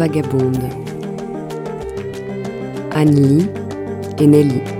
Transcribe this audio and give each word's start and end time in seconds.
Vagabondes. 0.00 0.72
Anne-Lee 2.92 3.50
et 4.18 4.26
Nelly. 4.26 4.79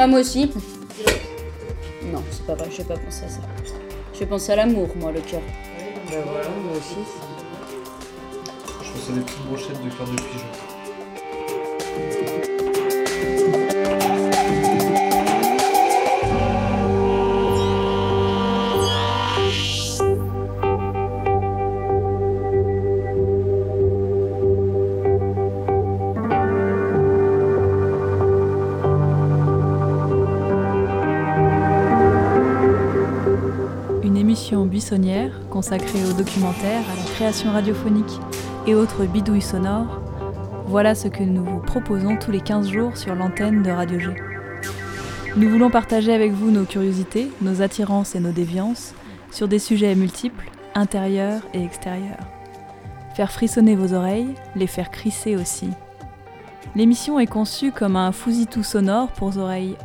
Ah 0.00 0.06
moi 0.06 0.20
aussi. 0.20 0.48
Non, 2.04 2.22
c'est 2.30 2.46
pas 2.46 2.54
vrai, 2.54 2.68
j'ai 2.70 2.84
pas 2.84 2.96
pensé 2.96 3.24
à 3.24 3.28
ça. 3.28 3.40
J'ai 4.16 4.26
pensé 4.26 4.52
à 4.52 4.56
l'amour, 4.56 4.88
moi, 4.94 5.10
le 5.10 5.20
cœur. 5.20 5.40
Bah 6.08 6.18
voilà, 6.24 6.48
moi 6.62 6.76
aussi. 6.76 6.98
Je 8.80 8.92
pensais 8.92 9.10
à 9.10 9.14
des 9.16 9.20
petites 9.22 9.44
brochettes 9.46 9.84
de 9.84 9.90
cœur 9.90 10.06
de 10.06 10.14
pigeon. 10.14 10.67
Consacrée 35.58 36.04
au 36.04 36.12
documentaire, 36.12 36.84
à 36.88 36.94
la 36.94 37.14
création 37.16 37.50
radiophonique 37.50 38.20
et 38.68 38.76
autres 38.76 39.06
bidouilles 39.06 39.42
sonores. 39.42 40.00
Voilà 40.66 40.94
ce 40.94 41.08
que 41.08 41.24
nous 41.24 41.42
vous 41.42 41.58
proposons 41.58 42.16
tous 42.16 42.30
les 42.30 42.40
15 42.40 42.68
jours 42.68 42.96
sur 42.96 43.16
l'antenne 43.16 43.64
de 43.64 43.70
Radio 43.72 43.98
G. 43.98 44.14
Nous 45.34 45.50
voulons 45.50 45.68
partager 45.68 46.14
avec 46.14 46.30
vous 46.30 46.52
nos 46.52 46.64
curiosités, 46.64 47.32
nos 47.42 47.60
attirances 47.60 48.14
et 48.14 48.20
nos 48.20 48.30
déviances 48.30 48.94
sur 49.32 49.48
des 49.48 49.58
sujets 49.58 49.96
multiples, 49.96 50.48
intérieurs 50.76 51.42
et 51.54 51.64
extérieurs. 51.64 52.28
Faire 53.16 53.32
frissonner 53.32 53.74
vos 53.74 53.94
oreilles, 53.94 54.36
les 54.54 54.68
faire 54.68 54.92
crisser 54.92 55.34
aussi. 55.34 55.70
L'émission 56.76 57.18
est 57.18 57.26
conçue 57.26 57.72
comme 57.72 57.96
un 57.96 58.12
fousitou 58.12 58.62
sonore 58.62 59.08
pour 59.08 59.36
oreilles, 59.36 59.76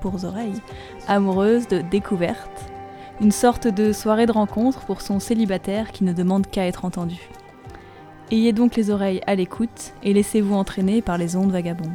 pour 0.00 0.24
oreilles 0.24 0.60
amoureuses 1.06 1.68
de 1.68 1.80
découverte, 1.80 2.51
une 3.20 3.32
sorte 3.32 3.68
de 3.68 3.92
soirée 3.92 4.26
de 4.26 4.32
rencontre 4.32 4.80
pour 4.80 5.00
son 5.00 5.20
célibataire 5.20 5.92
qui 5.92 6.04
ne 6.04 6.12
demande 6.12 6.46
qu'à 6.46 6.66
être 6.66 6.84
entendu. 6.84 7.28
Ayez 8.30 8.52
donc 8.52 8.76
les 8.76 8.90
oreilles 8.90 9.20
à 9.26 9.34
l'écoute 9.34 9.92
et 10.02 10.12
laissez-vous 10.12 10.54
entraîner 10.54 11.02
par 11.02 11.18
les 11.18 11.36
ondes 11.36 11.50
vagabondes. 11.50 11.92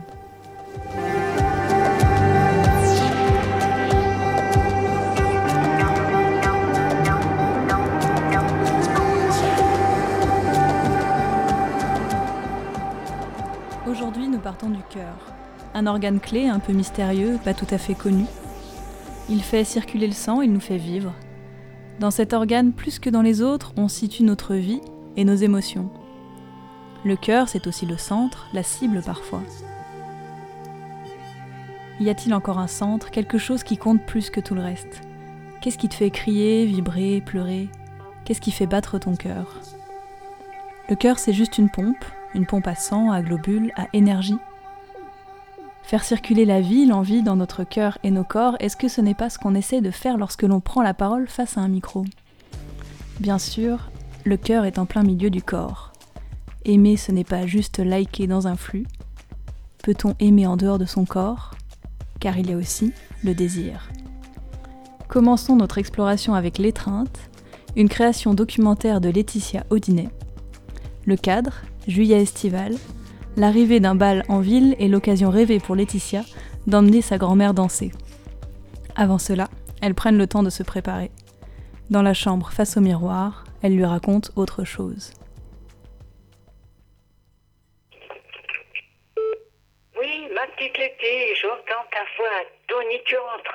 Aujourd'hui, 13.89 14.27
nous 14.27 14.37
partons 14.37 14.69
du 14.69 14.83
cœur, 14.89 15.15
un 15.73 15.87
organe 15.87 16.19
clé 16.19 16.47
un 16.47 16.59
peu 16.59 16.73
mystérieux, 16.73 17.39
pas 17.43 17.53
tout 17.53 17.67
à 17.71 17.77
fait 17.77 17.95
connu. 17.95 18.25
Il 19.29 19.43
fait 19.43 19.65
circuler 19.65 20.07
le 20.07 20.13
sang, 20.13 20.41
il 20.41 20.53
nous 20.53 20.61
fait 20.61 20.77
vivre. 20.77 21.13
Dans 21.99 22.11
cet 22.11 22.31
organe, 22.31 22.71
plus 22.71 22.99
que 22.99 23.09
dans 23.09 23.21
les 23.21 23.41
autres, 23.41 23.73
on 23.75 23.89
situe 23.89 24.23
notre 24.23 24.55
vie 24.55 24.79
et 25.17 25.25
nos 25.25 25.35
émotions. 25.35 25.89
Le 27.03 27.15
cœur, 27.15 27.49
c'est 27.49 27.67
aussi 27.67 27.85
le 27.85 27.97
centre, 27.97 28.47
la 28.53 28.63
cible 28.63 29.01
parfois. 29.01 29.41
Y 31.99 32.09
a-t-il 32.09 32.33
encore 32.33 32.59
un 32.59 32.67
centre, 32.67 33.11
quelque 33.11 33.37
chose 33.37 33.63
qui 33.63 33.77
compte 33.77 34.05
plus 34.05 34.29
que 34.29 34.39
tout 34.39 34.55
le 34.55 34.61
reste? 34.61 35.01
Qu'est-ce 35.59 35.77
qui 35.77 35.89
te 35.89 35.95
fait 35.95 36.11
crier, 36.11 36.65
vibrer, 36.65 37.21
pleurer? 37.21 37.67
Qu'est-ce 38.23 38.41
qui 38.41 38.51
fait 38.51 38.67
battre 38.67 38.99
ton 38.99 39.15
cœur? 39.15 39.59
Le 40.89 40.95
cœur, 40.95 41.19
c'est 41.19 41.33
juste 41.33 41.57
une 41.57 41.69
pompe, 41.69 42.05
une 42.33 42.45
pompe 42.45 42.67
à 42.67 42.75
sang, 42.75 43.11
à 43.11 43.21
globules, 43.21 43.73
à 43.75 43.87
énergie. 43.91 44.37
Faire 45.87 46.03
circuler 46.03 46.43
la 46.43 46.59
vie, 46.59 46.85
l'envie 46.85 47.23
dans 47.23 47.37
notre 47.37 47.63
cœur 47.63 47.97
et 48.03 48.11
nos 48.11 48.25
corps, 48.25 48.57
est-ce 48.59 48.75
que 48.75 48.89
ce 48.89 48.99
n'est 48.99 49.13
pas 49.13 49.29
ce 49.29 49.39
qu'on 49.39 49.55
essaie 49.55 49.79
de 49.79 49.89
faire 49.89 50.17
lorsque 50.17 50.43
l'on 50.43 50.59
prend 50.59 50.81
la 50.81 50.93
parole 50.93 51.29
face 51.29 51.57
à 51.57 51.61
un 51.61 51.69
micro? 51.69 52.03
Bien 53.21 53.39
sûr, 53.39 53.89
le 54.25 54.35
cœur 54.35 54.65
est 54.65 54.79
en 54.79 54.85
plein 54.85 55.03
milieu 55.03 55.29
du 55.29 55.41
corps. 55.41 55.93
Aimer, 56.65 56.97
ce 56.97 57.13
n'est 57.13 57.23
pas 57.23 57.45
juste 57.45 57.79
liker 57.79 58.27
dans 58.27 58.47
un 58.47 58.57
flux. 58.57 58.85
Peut-on 59.81 60.13
aimer 60.19 60.45
en 60.45 60.57
dehors 60.57 60.77
de 60.77 60.83
son 60.83 61.05
corps? 61.05 61.55
Car 62.19 62.37
il 62.37 62.49
y 62.49 62.53
a 62.53 62.57
aussi 62.57 62.91
le 63.23 63.33
désir. 63.33 63.89
Commençons 65.07 65.55
notre 65.55 65.77
exploration 65.77 66.33
avec 66.33 66.57
L'étreinte, 66.57 67.17
une 67.77 67.87
création 67.87 68.33
documentaire 68.33 68.99
de 68.99 69.07
Laetitia 69.07 69.65
Audinet. 69.69 70.09
Le 71.05 71.15
cadre, 71.15 71.61
juillet 71.87 72.21
estival, 72.21 72.75
L'arrivée 73.37 73.79
d'un 73.79 73.93
bal 73.93 74.23
en 74.29 74.39
ville 74.39 74.75
est 74.79 74.87
l'occasion 74.87 75.29
rêvée 75.29 75.59
pour 75.59 75.75
Laetitia 75.75 76.23
d'emmener 76.65 77.03
sa 77.03 77.19
grand-mère 77.19 77.53
danser. 77.53 77.91
Avant 78.95 79.19
cela, 79.19 79.47
elles 79.79 79.93
prennent 79.93 80.17
le 80.17 80.25
temps 80.25 80.41
de 80.41 80.49
se 80.49 80.63
préparer. 80.63 81.11
Dans 81.91 82.01
la 82.01 82.15
chambre 82.15 82.49
face 82.51 82.77
au 82.77 82.81
miroir, 82.81 83.43
elle 83.61 83.75
lui 83.75 83.85
raconte 83.85 84.31
autre 84.35 84.63
chose. 84.63 85.13
Oui, 89.99 90.27
ma 90.33 90.47
petite 90.55 90.75
Letty, 90.79 91.35
j'entends 91.39 91.85
ta 91.91 92.03
voix 92.17 92.56
tonitruante. 92.67 93.47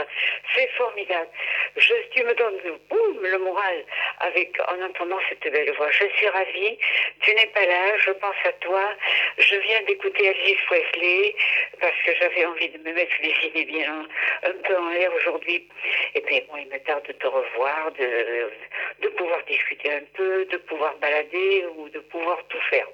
C'est 0.55 0.69
formidable. 0.73 1.29
Je, 1.77 1.95
tu 2.13 2.25
me 2.25 2.35
donnes 2.35 2.61
boum, 2.89 3.23
le 3.23 3.39
moral 3.39 3.85
avec, 4.21 4.59
en 4.69 4.83
entendant 4.83 5.19
cette 5.29 5.53
belle 5.53 5.73
voix. 5.73 5.91
Je 5.91 6.07
suis 6.17 6.29
ravie. 6.29 6.79
Tu 7.21 7.35
n'es 7.35 7.47
pas 7.47 7.67
là. 7.67 7.97
Je 7.99 8.11
pense 8.13 8.37
à 8.45 8.53
toi. 8.53 8.91
Je 9.39 9.57
viens 9.57 9.83
d'écouter 9.83 10.27
Elvis 10.27 10.57
Presley 10.67 11.35
parce 11.81 11.97
que 12.05 12.13
j'avais 12.21 12.45
envie 12.47 12.69
de 12.69 12.79
me 12.79 12.95
mettre 12.95 13.15
les 13.23 13.35
idées 13.49 13.65
bien 13.65 14.07
un 14.45 14.53
peu 14.67 14.77
en 14.77 14.91
l'air 14.91 15.13
aujourd'hui. 15.15 15.67
Et 16.15 16.21
puis, 16.21 16.41
bon, 16.49 16.57
il 16.57 16.69
me 16.69 16.79
tarde 16.81 17.07
de 17.07 17.13
te 17.13 17.27
revoir, 17.27 17.93
de, 17.93 19.09
pouvoir 19.17 19.43
discuter 19.45 19.93
un 19.93 20.05
peu, 20.15 20.45
de 20.47 20.57
pouvoir 20.57 20.97
balader 20.97 21.67
ou 21.77 21.89
de 21.89 22.01
pouvoir 22.01 22.39
tout 22.49 22.61
faire. 22.71 22.87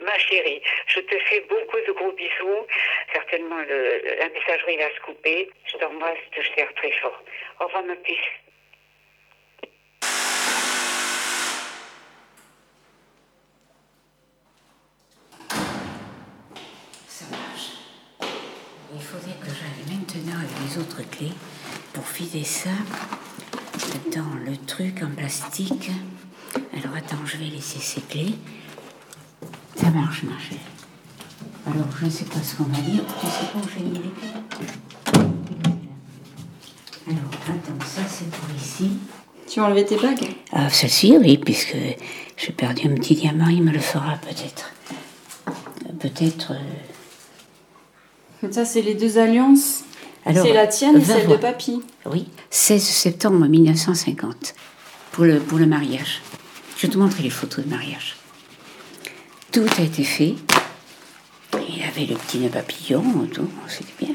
Ma 0.00 0.18
chérie, 0.18 0.62
je 0.86 1.00
te 1.00 1.18
fais 1.18 1.40
beaucoup 1.40 1.80
de 1.86 1.92
gros 1.92 2.12
bisous. 2.12 2.66
Certainement, 3.12 3.58
la 3.58 4.28
messagerie 4.28 4.76
va 4.76 4.90
se 4.94 5.00
couper. 5.00 5.29
Je 5.32 5.78
t'embrasse, 5.78 6.18
je 6.32 6.40
te 6.40 6.54
serre 6.56 6.74
très 6.74 6.90
fort. 7.00 7.22
Au 7.60 7.66
revoir, 7.66 7.84
ma 7.84 7.94
puce. 7.94 8.16
Ça 17.06 17.26
marche. 17.30 17.70
Il 18.92 19.00
faudrait 19.00 19.36
que 19.40 19.46
j'aille 19.46 19.96
maintenant 19.96 20.40
avec 20.40 20.50
les 20.66 20.78
autres 20.78 21.08
clés 21.08 21.32
pour 21.92 22.06
filer 22.08 22.42
ça 22.42 22.70
dans 24.12 24.34
le 24.44 24.56
truc 24.66 25.02
en 25.04 25.14
plastique. 25.14 25.90
Alors 26.72 26.96
attends, 26.96 27.24
je 27.24 27.36
vais 27.36 27.44
laisser 27.44 27.78
ces 27.78 28.00
clés. 28.00 28.34
Ça 29.76 29.90
marche, 29.90 30.24
ma. 30.24 30.32
Alors, 31.70 31.86
je 32.00 32.06
ne 32.06 32.10
sais 32.10 32.24
pas 32.24 32.42
ce 32.42 32.56
qu'on 32.56 32.64
va 32.64 32.80
dire. 32.80 33.04
Je 33.20 33.26
ne 33.26 33.30
sais 33.30 33.46
pas 33.52 33.58
où 33.58 33.68
j'ai 33.68 33.84
mis 33.84 33.98
les 33.98 34.10
clés. 34.10 34.70
Attends, 37.50 37.84
ça 37.86 38.02
c'est 38.08 38.28
pour 38.30 38.48
ici. 38.56 38.90
Tu 39.48 39.60
as 39.60 39.64
enlevé 39.64 39.84
tes 39.84 39.96
bagues? 39.96 40.28
Ah, 40.52 40.70
celle-ci, 40.70 41.16
oui, 41.18 41.36
puisque 41.38 41.76
j'ai 42.36 42.52
perdu 42.52 42.86
un 42.88 42.94
petit 42.94 43.14
diamant, 43.16 43.48
il 43.48 43.62
me 43.62 43.72
le 43.72 43.80
fera 43.80 44.16
peut-être. 44.18 44.72
Peut-être. 45.98 46.52
euh, 48.44 48.48
Ça, 48.52 48.64
c'est 48.64 48.82
les 48.82 48.94
deux 48.94 49.18
alliances. 49.18 49.80
C'est 50.26 50.52
la 50.52 50.66
tienne 50.66 50.98
et 51.00 51.04
celle 51.04 51.26
de 51.26 51.36
papy. 51.36 51.82
Oui, 52.06 52.28
16 52.50 52.82
septembre 52.82 53.46
1950, 53.46 54.54
pour 55.12 55.24
le, 55.24 55.38
pour 55.40 55.58
le 55.58 55.66
mariage. 55.66 56.22
Je 56.76 56.86
vais 56.86 56.92
te 56.92 56.98
montrer 56.98 57.22
les 57.22 57.30
photos 57.30 57.64
de 57.64 57.70
mariage. 57.70 58.16
Tout 59.50 59.66
a 59.78 59.82
été 59.82 60.04
fait. 60.04 60.34
Il 61.68 61.78
y 61.78 61.82
avait 61.82 62.06
le 62.06 62.14
petit 62.16 62.38
nœud 62.38 62.50
papillon, 62.50 63.02
tout, 63.32 63.48
c'était 63.66 63.92
bien. 64.06 64.14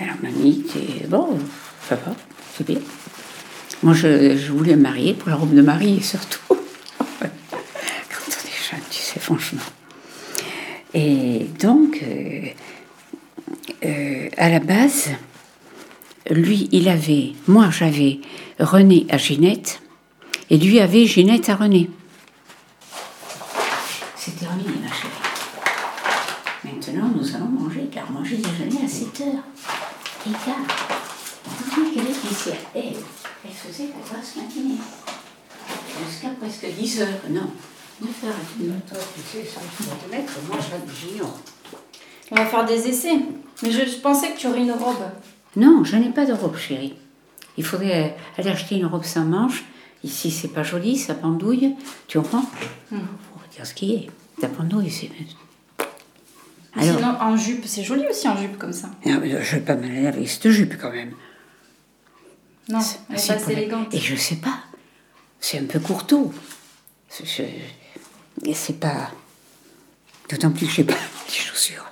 Alors, 0.00 0.14
mamie, 0.22 0.62
t'es 0.72 1.06
bon, 1.06 1.38
ça 1.88 1.94
va, 1.94 2.14
c'est 2.54 2.66
bien. 2.66 2.80
Moi, 3.82 3.94
je, 3.94 4.50
voulais 4.52 4.76
me 4.76 4.82
marier 4.82 5.14
pour 5.14 5.30
la 5.30 5.36
robe 5.36 5.54
de 5.54 5.62
mariée, 5.62 6.02
surtout. 6.02 6.40
Quand 6.50 6.56
on 7.24 8.30
est 8.30 8.70
jeune, 8.70 8.80
tu 8.90 9.00
sais, 9.00 9.20
franchement. 9.20 9.62
Et 10.92 11.46
donc, 11.60 12.02
euh, 12.02 12.48
euh, 13.84 14.28
à 14.36 14.50
la 14.50 14.60
base, 14.60 15.10
lui, 16.30 16.68
il 16.72 16.88
avait, 16.88 17.32
moi 17.46 17.70
j'avais 17.70 18.20
René 18.58 19.06
à 19.08 19.16
Ginette, 19.16 19.80
et 20.50 20.58
lui 20.58 20.80
avait 20.80 21.06
Ginette 21.06 21.48
à 21.48 21.56
René. 21.56 21.88
C'est 24.16 24.38
terminé, 24.38 24.70
ma 24.82 24.88
chérie. 24.88 25.12
Maintenant, 26.64 27.10
nous 27.14 27.34
allons 27.34 27.46
manger, 27.46 27.88
car 27.92 28.10
moi 28.10 28.22
j'ai 28.24 28.36
déjeuné 28.36 28.84
à 28.84 28.88
7 28.88 29.20
heures. 29.22 29.44
Regarde, 30.26 30.38
regarde 30.46 30.66
quelle 30.66 30.77
Elle, 32.78 33.50
faisait 33.50 33.88
la 33.88 34.08
grasse 34.08 34.36
matinée. 34.36 34.78
Jusqu'à 36.06 36.28
presque 36.40 36.66
10 36.66 37.02
heures, 37.02 37.08
non. 37.30 37.50
9 38.00 38.10
heures 38.24 38.34
et 38.34 38.62
demie. 38.62 38.80
Toi, 38.88 38.98
tu 39.14 39.20
sais, 39.20 39.44
ça, 39.44 39.60
tu 39.76 39.82
vas 39.84 39.96
te 39.96 40.10
mettre, 40.10 40.32
moi 40.48 40.58
j'ignore. 40.60 41.38
On 42.30 42.36
va 42.36 42.46
faire 42.46 42.64
des 42.64 42.88
essais. 42.88 43.16
Mais 43.62 43.70
je, 43.70 43.84
je 43.86 43.96
pensais 43.96 44.32
que 44.32 44.38
tu 44.38 44.46
aurais 44.46 44.60
une 44.60 44.72
robe. 44.72 45.02
Non, 45.56 45.82
je 45.82 45.96
n'ai 45.96 46.10
pas 46.10 46.24
de 46.24 46.32
robe, 46.32 46.56
chérie. 46.56 46.94
Il 47.56 47.64
faudrait 47.64 48.16
aller 48.36 48.50
acheter 48.50 48.76
une 48.76 48.86
robe 48.86 49.04
sans 49.04 49.24
manches. 49.24 49.64
Ici, 50.04 50.30
c'est 50.30 50.48
pas 50.48 50.62
joli, 50.62 50.96
ça 50.96 51.14
pendouille. 51.14 51.74
Tu 52.06 52.18
comprends? 52.18 52.44
On 52.92 52.96
va 52.96 53.46
dire 53.50 53.66
ce 53.66 53.74
qui 53.74 53.94
est. 53.94 54.10
Ça 54.40 54.48
pendouille, 54.48 54.90
c'est. 54.90 55.10
Alors, 56.76 56.96
Sinon, 56.96 57.16
en 57.20 57.36
jupe, 57.36 57.64
c'est 57.66 57.82
joli 57.82 58.06
aussi 58.08 58.28
en 58.28 58.36
jupe 58.36 58.56
comme 58.58 58.72
ça. 58.72 58.88
Ah, 59.04 59.18
mais 59.20 59.42
je 59.42 59.56
vais 59.56 59.62
pas 59.62 59.74
m'aller 59.74 60.06
avec 60.06 60.28
cette 60.28 60.50
jupe 60.50 60.76
quand 60.80 60.92
même. 60.92 61.12
Non, 62.68 62.80
elle 63.10 63.16
est 63.16 63.44
pas 63.44 63.52
élégante. 63.52 63.94
Et 63.94 63.98
je 63.98 64.14
sais 64.16 64.36
pas. 64.36 64.58
C'est 65.40 65.58
un 65.58 65.64
peu 65.64 65.80
courteau. 65.80 66.32
C'est- 67.08 67.24
je- 67.24 68.48
et 68.48 68.54
C'est 68.54 68.78
pas. 68.78 69.10
D'autant 70.28 70.50
plus 70.50 70.66
que 70.66 70.72
j'ai 70.72 70.84
pas 70.84 70.92
de 71.26 71.32
chaussures. 71.32 71.84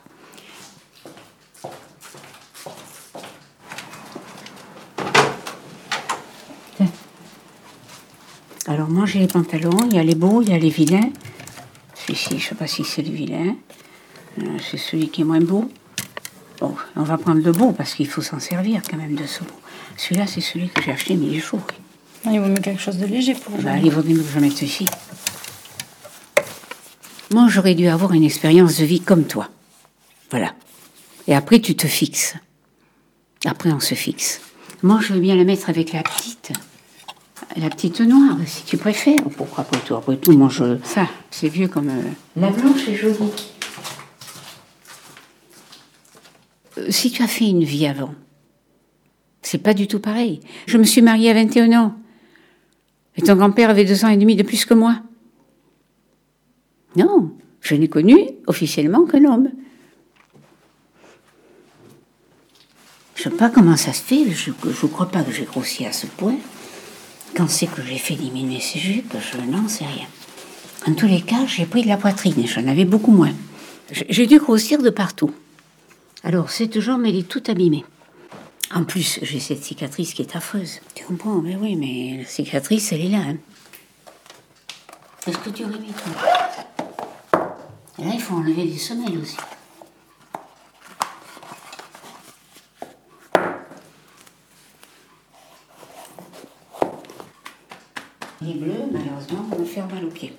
Alors 8.67 8.89
moi 8.89 9.07
j'ai 9.07 9.21
les 9.21 9.29
pantalons, 9.29 9.87
il 9.89 9.95
y 9.95 9.99
a 9.99 10.03
les 10.03 10.15
beaux, 10.15 10.43
il 10.43 10.51
y 10.51 10.53
a 10.53 10.59
les 10.59 10.71
vilains. 10.71 11.11
Celui-ci, 11.95 12.39
je 12.39 12.49
sais 12.49 12.55
pas 12.55 12.67
si 12.67 12.85
c'est 12.85 13.03
le 13.03 13.13
vilain. 13.13 13.55
Euh, 14.43 14.59
C'est 14.71 14.77
celui 14.77 15.09
qui 15.09 15.23
est 15.23 15.25
moins 15.25 15.41
beau. 15.41 15.71
Bon, 16.61 16.75
on 16.97 17.03
va 17.03 17.19
prendre 17.19 17.43
le 17.43 17.53
beau 17.53 17.73
parce 17.73 17.95
qu'il 17.95 18.09
faut 18.09 18.23
s'en 18.23 18.41
servir 18.41 18.81
quand 18.89 18.97
même 18.97 19.15
de 19.15 19.27
ce 19.27 19.41
beau. 19.41 19.51
Celui-là, 19.97 20.27
c'est 20.27 20.41
celui 20.41 20.69
que 20.69 20.83
j'ai 20.83 20.93
acheté, 20.93 21.15
mais 21.17 21.27
il 21.27 21.37
est 21.37 21.41
chaud. 21.41 21.61
Ah, 22.25 22.31
il 22.33 22.41
vaut 22.41 22.47
mieux 22.49 22.57
quelque 22.57 22.81
chose 22.81 22.97
de 22.97 23.07
léger 23.07 23.35
pour 23.35 23.53
Bah, 23.53 23.59
aujourd'hui. 23.59 23.83
il 23.87 23.93
vaudrait 23.93 24.13
mieux 24.15 24.23
que 24.23 24.33
je 24.35 24.39
mette 24.41 24.57
ceci. 24.57 24.87
Moi, 27.33 27.47
j'aurais 27.49 27.75
dû 27.75 27.87
avoir 27.89 28.13
une 28.13 28.25
expérience 28.25 28.79
de 28.79 28.85
vie 28.85 29.01
comme 29.01 29.25
toi. 29.25 29.49
Voilà. 30.31 30.55
Et 31.27 31.35
après, 31.35 31.61
tu 31.61 31.77
te 31.77 31.87
fixes. 31.87 32.35
Après, 33.45 33.71
on 33.73 33.81
se 33.81 33.95
fixe. 33.95 34.41
Moi, 34.83 35.01
je 35.03 35.13
veux 35.13 35.21
bien 35.21 35.35
la 35.37 35.45
mettre 35.45 35.69
avec 35.69 35.93
la 35.93 36.03
petite. 36.03 36.53
La 37.57 37.69
petite 37.71 38.01
noire, 38.01 38.37
si 38.47 38.65
tu 38.65 38.77
préfères. 38.77 39.23
Pourquoi 39.37 39.63
après 39.63 39.79
tout 39.81 39.95
Après 39.95 40.17
tout, 40.17 40.33
moi, 40.33 40.49
je... 40.51 40.79
Ça, 40.85 41.07
c'est 41.31 41.49
vieux 41.49 41.69
comme... 41.69 41.89
euh, 41.89 42.03
La 42.37 42.51
blanche 42.51 42.89
est 42.89 42.97
jolie. 42.97 43.17
Euh, 43.21 43.27
Si 46.91 47.11
tu 47.11 47.23
as 47.23 47.29
fait 47.29 47.49
une 47.49 47.65
vie 47.65 47.87
avant, 47.87 48.15
c'est 49.43 49.59
pas 49.59 49.75
du 49.75 49.87
tout 49.87 50.01
pareil. 50.01 50.41
Je 50.67 50.77
me 50.77 50.85
suis 50.85 51.03
mariée 51.03 51.31
à 51.31 51.35
21 51.35 51.73
ans. 51.81 51.95
Et 53.17 53.23
ton 53.23 53.37
grand-père 53.37 53.71
avait 53.71 53.85
deux 53.85 54.05
ans 54.05 54.09
et 54.09 54.17
demi 54.17 54.37
de 54.37 54.43
plus 54.43 54.65
que 54.65 54.75
moi. 54.75 55.01
Non, 56.97 57.33
je 57.61 57.75
n'ai 57.75 57.89
connu 57.89 58.17
officiellement 58.47 59.05
qu'un 59.05 59.25
homme. 59.25 59.51
Je 63.15 63.23
sais 63.23 63.31
pas 63.31 63.49
comment 63.49 63.77
ça 63.77 63.93
se 63.93 64.03
fait, 64.03 64.31
je 64.31 64.51
ne 64.51 64.89
crois 64.89 65.09
pas 65.09 65.23
que 65.23 65.33
j'ai 65.33 65.45
grossi 65.45 65.87
à 65.87 65.93
ce 65.93 66.07
point. 66.07 66.37
Quand 67.35 67.49
c'est 67.49 67.67
que 67.67 67.83
j'ai 67.83 67.99
fait 67.99 68.15
diminuer 68.15 68.61
ces 68.61 68.79
jupes, 68.79 69.15
je 69.21 69.39
n'en 69.51 69.69
sais 69.69 69.87
rien. 69.87 70.07
En 70.87 70.95
tous 70.95 71.07
les 71.07 71.23
cas, 71.23 71.47
j'ai 71.47 71.67
pris 71.67 71.83
de 71.83 71.89
la 71.89 71.97
poitrine, 71.97 72.47
j'en 72.47 72.67
avais 72.67 72.85
beaucoup 72.85 73.13
moins. 73.13 73.33
J'ai 73.91 74.27
dû 74.27 74.39
grossir 74.39 74.83
de 74.83 74.91
partout. 74.91 75.33
Alors, 76.27 76.51
cette 76.51 76.81
jambe, 76.81 77.05
elle 77.07 77.15
est 77.15 77.29
toute 77.29 77.49
abîmée. 77.51 77.85
En 78.75 78.83
plus, 78.83 79.21
j'ai 79.23 79.39
cette 79.39 79.63
cicatrice 79.63 80.13
qui 80.13 80.23
est 80.23 80.35
affreuse. 80.35 80.81
Tu 80.97 81.05
comprends 81.05 81.41
Mais 81.41 81.55
oui, 81.55 81.77
mais 81.77 82.17
la 82.19 82.25
cicatrice, 82.29 82.91
elle 82.91 83.03
est 83.03 83.11
là. 83.11 83.19
hein. 83.19 83.37
Est-ce 85.29 85.39
que 85.39 85.51
tu 85.51 85.65
mis 85.67 85.93
toi? 85.93 87.41
Et 88.01 88.05
là, 88.05 88.11
il 88.13 88.21
faut 88.21 88.35
enlever 88.35 88.65
des 88.65 88.77
semelles 88.77 89.19
aussi. 89.19 89.37
Les 98.43 98.55
bleus, 98.55 98.73
malheureusement, 98.91 99.45
vont 99.49 99.61
me 99.61 99.65
faire 99.65 99.87
mal 99.87 100.05
aux 100.05 100.11
pieds. 100.11 100.33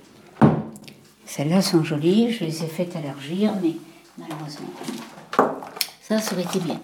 Celles-là 1.25 1.61
sont 1.61 1.85
jolies, 1.85 2.33
je 2.33 2.43
les 2.43 2.65
ai 2.65 2.67
faites 2.67 2.93
allergir, 2.97 3.53
mais 3.63 3.77
malheureusement, 4.17 4.67
ça, 6.07 6.19
ça 6.19 6.33
aurait 6.33 6.43
été 6.43 6.59
bien. 6.59 6.79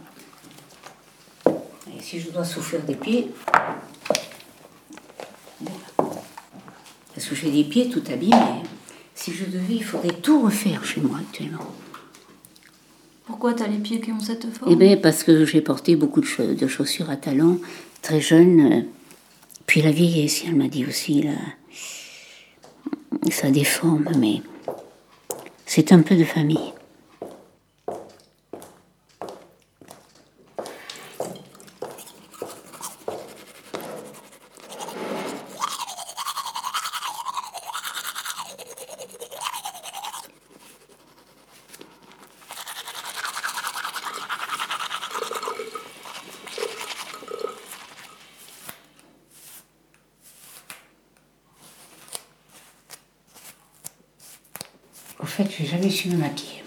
Et 1.47 2.01
si 2.01 2.19
je 2.19 2.29
dois 2.31 2.43
souffrir 2.45 2.81
des 2.83 2.95
pieds, 2.95 3.31
parce 7.13 7.27
que 7.27 7.35
j'ai 7.35 7.51
des 7.51 7.63
pieds 7.63 7.89
tout 7.89 8.03
abîmés. 8.11 8.35
Si 9.15 9.31
je 9.31 9.45
devais, 9.45 9.75
il 9.75 9.83
faudrait 9.83 10.15
tout 10.21 10.41
refaire 10.41 10.83
chez 10.83 10.99
moi 10.99 11.19
actuellement. 11.19 11.65
Pourquoi 13.25 13.53
t'as 13.53 13.67
les 13.67 13.77
pieds 13.77 14.01
qui 14.01 14.11
ont 14.11 14.19
cette 14.19 14.51
forme? 14.53 14.71
Eh 14.71 14.75
bien, 14.75 14.97
parce 14.97 15.23
que 15.23 15.45
j'ai 15.45 15.61
porté 15.61 15.95
beaucoup 15.95 16.19
de, 16.19 16.25
cha- 16.25 16.45
de 16.53 16.67
chaussures 16.67 17.09
à 17.09 17.15
talons, 17.15 17.61
très 18.01 18.19
jeune. 18.19 18.59
euh, 18.73 18.81
Puis 19.67 19.81
la 19.81 19.91
vieillesse, 19.91 20.43
elle 20.45 20.55
m'a 20.55 20.67
dit 20.67 20.85
aussi, 20.85 21.21
là, 21.21 21.31
ça 23.31 23.49
déforme, 23.51 24.09
mais 24.17 24.41
c'est 25.65 25.91
un 25.93 26.01
peu 26.01 26.15
de 26.15 26.25
famille. 26.25 26.73
Au 55.19 55.25
fait, 55.25 55.47
j'ai 55.49 55.65
jamais 55.65 55.89
su 55.89 56.09
me 56.09 56.17
maquiller. 56.17 56.63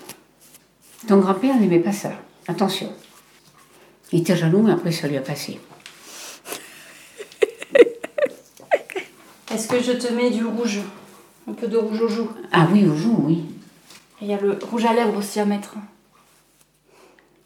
N'aimait 1.59 1.81
pas 1.81 1.93
ça. 1.93 2.13
Attention. 2.49 2.93
Il 4.13 4.21
était 4.21 4.37
jaloux, 4.37 4.63
mais 4.63 4.73
après, 4.73 4.93
ça 4.93 5.09
lui 5.09 5.17
a 5.17 5.23
passé. 5.23 5.59
Est-ce 9.51 9.69
que 9.69 9.83
je 9.83 9.93
te 9.93 10.13
mets 10.13 10.31
du 10.31 10.45
rouge? 10.45 10.81
Un 11.49 11.55
peu 11.55 11.67
de 11.67 11.79
rouge 11.79 12.03
aux 12.03 12.09
joues. 12.09 12.31
Ah 12.53 12.69
oui, 12.71 12.87
au 12.87 12.95
jour, 12.95 13.25
oui. 13.25 13.45
Il 14.21 14.29
y 14.29 14.35
a 14.35 14.41
le 14.41 14.59
rouge 14.71 14.85
à 14.85 14.93
lèvres 14.93 15.17
aussi 15.17 15.41
à 15.41 15.47
mettre. 15.47 15.77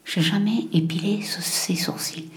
J'ai 0.03 0.21
jamais 0.21 0.67
épilé 0.73 1.21
ses 1.21 1.75
sourcils. 1.75 2.29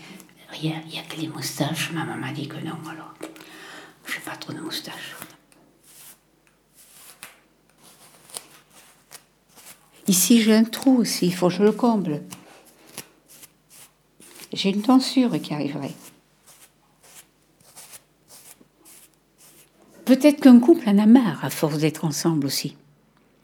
Rien, 0.50 0.80
il 0.86 0.92
n'y 0.92 0.98
a 1.00 1.02
que 1.02 1.20
les 1.20 1.28
moustaches. 1.28 1.90
Ma 1.92 2.04
maman 2.04 2.18
m'a 2.18 2.32
dit 2.32 2.46
que 2.46 2.56
non, 2.56 2.78
alors. 2.88 3.14
J'ai 4.06 4.20
pas 4.20 4.36
trop 4.36 4.52
de 4.52 4.60
moustaches. 4.60 5.16
Ici, 10.06 10.42
j'ai 10.42 10.54
un 10.54 10.64
trou 10.64 10.98
aussi, 10.98 11.26
il 11.26 11.34
faut 11.34 11.48
que 11.48 11.54
je 11.54 11.62
le 11.62 11.72
comble. 11.72 12.22
J'ai 14.52 14.70
une 14.70 14.82
tonsure 14.82 15.40
qui 15.40 15.54
arriverait. 15.54 15.94
Peut-être 20.04 20.40
qu'un 20.40 20.60
couple 20.60 20.88
en 20.88 20.98
a 20.98 21.06
marre 21.06 21.44
à 21.44 21.50
force 21.50 21.78
d'être 21.78 22.04
ensemble 22.04 22.46
aussi. 22.46 22.76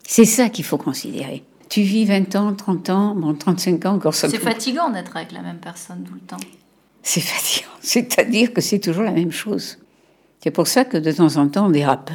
C'est 0.06 0.26
ça 0.26 0.50
qu'il 0.50 0.64
faut 0.64 0.76
considérer. 0.76 1.42
Tu 1.68 1.82
vis 1.82 2.04
20 2.04 2.36
ans, 2.36 2.52
30 2.52 2.90
ans, 2.90 3.14
bon, 3.14 3.34
35 3.34 3.86
ans 3.86 3.94
encore 3.94 4.14
ça. 4.14 4.28
C'est 4.28 4.38
fatigant 4.38 4.90
d'être 4.90 5.16
avec 5.16 5.32
la 5.32 5.40
même 5.40 5.58
personne 5.58 6.04
tout 6.04 6.14
le 6.14 6.20
temps. 6.20 6.36
C'est 7.02 7.20
fatigant. 7.20 7.70
C'est-à-dire 7.80 8.52
que 8.52 8.60
c'est 8.60 8.80
toujours 8.80 9.04
la 9.04 9.12
même 9.12 9.32
chose. 9.32 9.78
C'est 10.42 10.50
pour 10.50 10.66
ça 10.66 10.84
que 10.84 10.96
de 10.96 11.12
temps 11.12 11.36
en 11.36 11.48
temps, 11.48 11.66
on 11.66 11.70
dérape. 11.70 12.10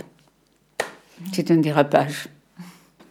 C'est 1.33 1.49
un 1.51 1.57
dérapage. 1.57 2.27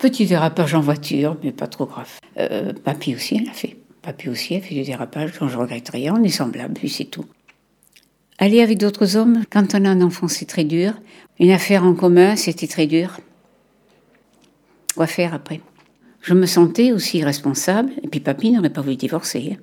Petit 0.04 0.26
dérapage 0.26 0.74
en 0.74 0.82
voiture, 0.82 1.38
mais 1.42 1.50
pas 1.50 1.66
trop 1.66 1.86
grave. 1.86 2.10
Euh, 2.36 2.74
papy 2.74 3.14
aussi, 3.14 3.38
elle 3.40 3.48
a 3.48 3.54
fait. 3.54 3.78
Papy 4.02 4.28
aussi 4.28 4.54
a 4.54 4.60
fait 4.60 4.74
du 4.74 4.82
dérapage, 4.82 5.30
dont 5.40 5.48
je 5.48 5.56
regrette 5.56 5.88
rien. 5.88 6.14
On 6.14 6.22
est 6.22 6.28
semblables, 6.28 6.74
puis 6.74 6.90
c'est 6.90 7.06
tout. 7.06 7.24
Aller 8.36 8.60
avec 8.60 8.76
d'autres 8.76 9.16
hommes, 9.16 9.44
quand 9.50 9.74
on 9.74 9.82
a 9.86 9.88
un 9.88 10.02
enfant, 10.02 10.28
c'est 10.28 10.44
très 10.44 10.64
dur. 10.64 10.92
Une 11.40 11.50
affaire 11.50 11.84
en 11.84 11.94
commun, 11.94 12.36
c'était 12.36 12.66
très 12.66 12.86
dur. 12.86 13.18
Quoi 14.94 15.06
faire 15.06 15.32
après? 15.32 15.62
Je 16.20 16.34
me 16.34 16.44
sentais 16.44 16.92
aussi 16.92 17.24
responsable, 17.24 17.92
et 18.02 18.08
puis 18.08 18.20
papy 18.20 18.50
n'aurait 18.50 18.68
pas 18.68 18.82
voulu 18.82 18.96
divorcer. 18.96 19.56
hein. 19.56 19.62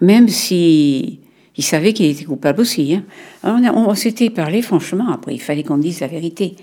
Même 0.00 0.28
si 0.28 1.20
il 1.58 1.62
savait 1.62 1.92
qu'il 1.92 2.06
était 2.06 2.24
coupable 2.24 2.62
aussi. 2.62 2.94
hein. 2.94 3.04
On 3.74 3.94
s'était 3.94 4.30
parlé 4.30 4.62
franchement, 4.62 5.12
après 5.12 5.34
il 5.34 5.40
fallait 5.40 5.62
qu'on 5.62 5.76
dise 5.76 6.00
la 6.00 6.06
vérité. 6.06 6.56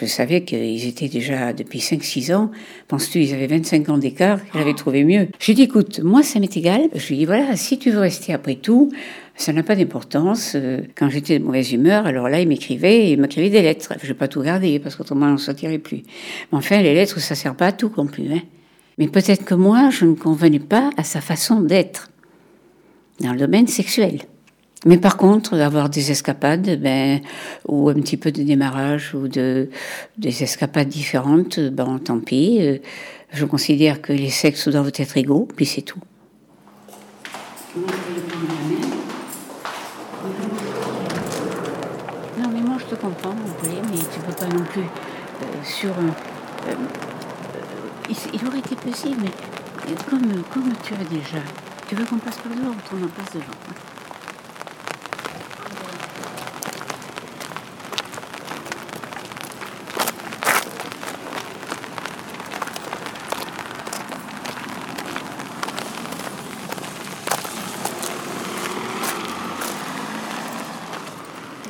Je 0.00 0.06
savais 0.06 0.42
qu'ils 0.42 0.86
étaient 0.86 1.08
déjà 1.08 1.52
depuis 1.52 1.80
5-6 1.80 2.34
ans. 2.34 2.50
Penses-tu, 2.88 3.20
ils 3.20 3.34
avaient 3.34 3.46
25 3.46 3.90
ans 3.90 3.98
d'écart, 3.98 4.38
qu'elle 4.50 4.62
avait 4.62 4.74
trouvé 4.74 5.04
mieux. 5.04 5.28
J'ai 5.38 5.52
dit, 5.52 5.62
écoute, 5.62 6.00
moi 6.00 6.22
ça 6.22 6.40
m'est 6.40 6.56
égal. 6.56 6.88
Je 6.94 7.08
lui 7.08 7.16
ai 7.16 7.18
dit, 7.18 7.24
voilà, 7.26 7.56
si 7.56 7.78
tu 7.78 7.90
veux 7.90 7.98
rester 7.98 8.32
après 8.32 8.54
tout, 8.54 8.90
ça 9.36 9.52
n'a 9.52 9.62
pas 9.62 9.76
d'importance. 9.76 10.52
Euh, 10.54 10.80
Quand 10.94 11.10
j'étais 11.10 11.38
de 11.38 11.44
mauvaise 11.44 11.72
humeur, 11.72 12.06
alors 12.06 12.30
là, 12.30 12.40
il 12.40 12.48
m'écrivait, 12.48 13.10
il 13.10 13.20
m'écrivait 13.20 13.50
des 13.50 13.60
lettres. 13.60 13.92
Je 14.02 14.08
vais 14.08 14.14
pas 14.14 14.28
tout 14.28 14.40
garder, 14.40 14.78
parce 14.78 14.96
qu'autrement, 14.96 15.26
on 15.26 15.32
ne 15.32 15.36
sortirait 15.36 15.78
plus. 15.78 16.02
Mais 16.50 16.58
enfin, 16.58 16.80
les 16.80 16.94
lettres, 16.94 17.20
ça 17.20 17.34
sert 17.34 17.54
pas 17.54 17.66
à 17.66 17.72
tout 17.72 17.92
non 17.96 18.06
plus. 18.06 18.32
Hein. 18.32 18.40
Mais 18.96 19.08
peut-être 19.08 19.44
que 19.44 19.54
moi, 19.54 19.90
je 19.90 20.06
ne 20.06 20.14
convenais 20.14 20.58
pas 20.58 20.90
à 20.96 21.04
sa 21.04 21.20
façon 21.20 21.60
d'être 21.60 22.10
dans 23.20 23.32
le 23.32 23.38
domaine 23.38 23.66
sexuel. 23.66 24.22
Mais 24.84 24.98
par 24.98 25.16
contre, 25.16 25.56
d'avoir 25.56 25.88
des 25.88 26.10
escapades, 26.10 26.80
ben, 26.80 27.20
ou 27.68 27.88
un 27.88 27.94
petit 27.94 28.16
peu 28.16 28.32
de 28.32 28.42
démarrage, 28.42 29.14
ou 29.14 29.28
de, 29.28 29.68
des 30.18 30.42
escapades 30.42 30.88
différentes, 30.88 31.60
ben, 31.60 31.98
tant 31.98 32.18
pis. 32.18 32.58
Euh, 32.60 32.78
Je 33.32 33.46
considère 33.46 34.02
que 34.02 34.12
les 34.12 34.30
sexes 34.30 34.68
doivent 34.68 34.92
être 34.94 35.16
égaux, 35.16 35.48
puis 35.56 35.64
c'est 35.64 35.82
tout. 35.82 36.00
Non, 42.38 42.48
mais 42.52 42.60
moi 42.60 42.76
je 42.78 42.94
te 42.94 43.00
comprends, 43.00 43.34
mon 43.34 43.52
poulet, 43.54 43.80
mais 43.90 43.98
tu 44.12 44.20
peux 44.20 44.34
pas 44.34 44.48
non 44.54 44.64
plus 44.64 44.82
euh, 44.82 45.44
sur 45.64 45.90
euh, 45.90 46.74
il, 48.08 48.46
aurait 48.46 48.58
été 48.58 48.76
possible, 48.76 49.22
mais 49.22 49.94
comme, 50.08 50.42
comme 50.52 50.72
tu 50.82 50.94
as 50.94 51.04
déjà. 51.04 51.38
Tu 51.88 51.94
veux 51.94 52.04
qu'on 52.04 52.18
passe 52.18 52.36
par 52.38 52.52
ou 52.52 52.56
on 52.56 53.04
en 53.04 53.08
passe 53.08 53.32
devant 53.34 53.44
hein 53.68 53.74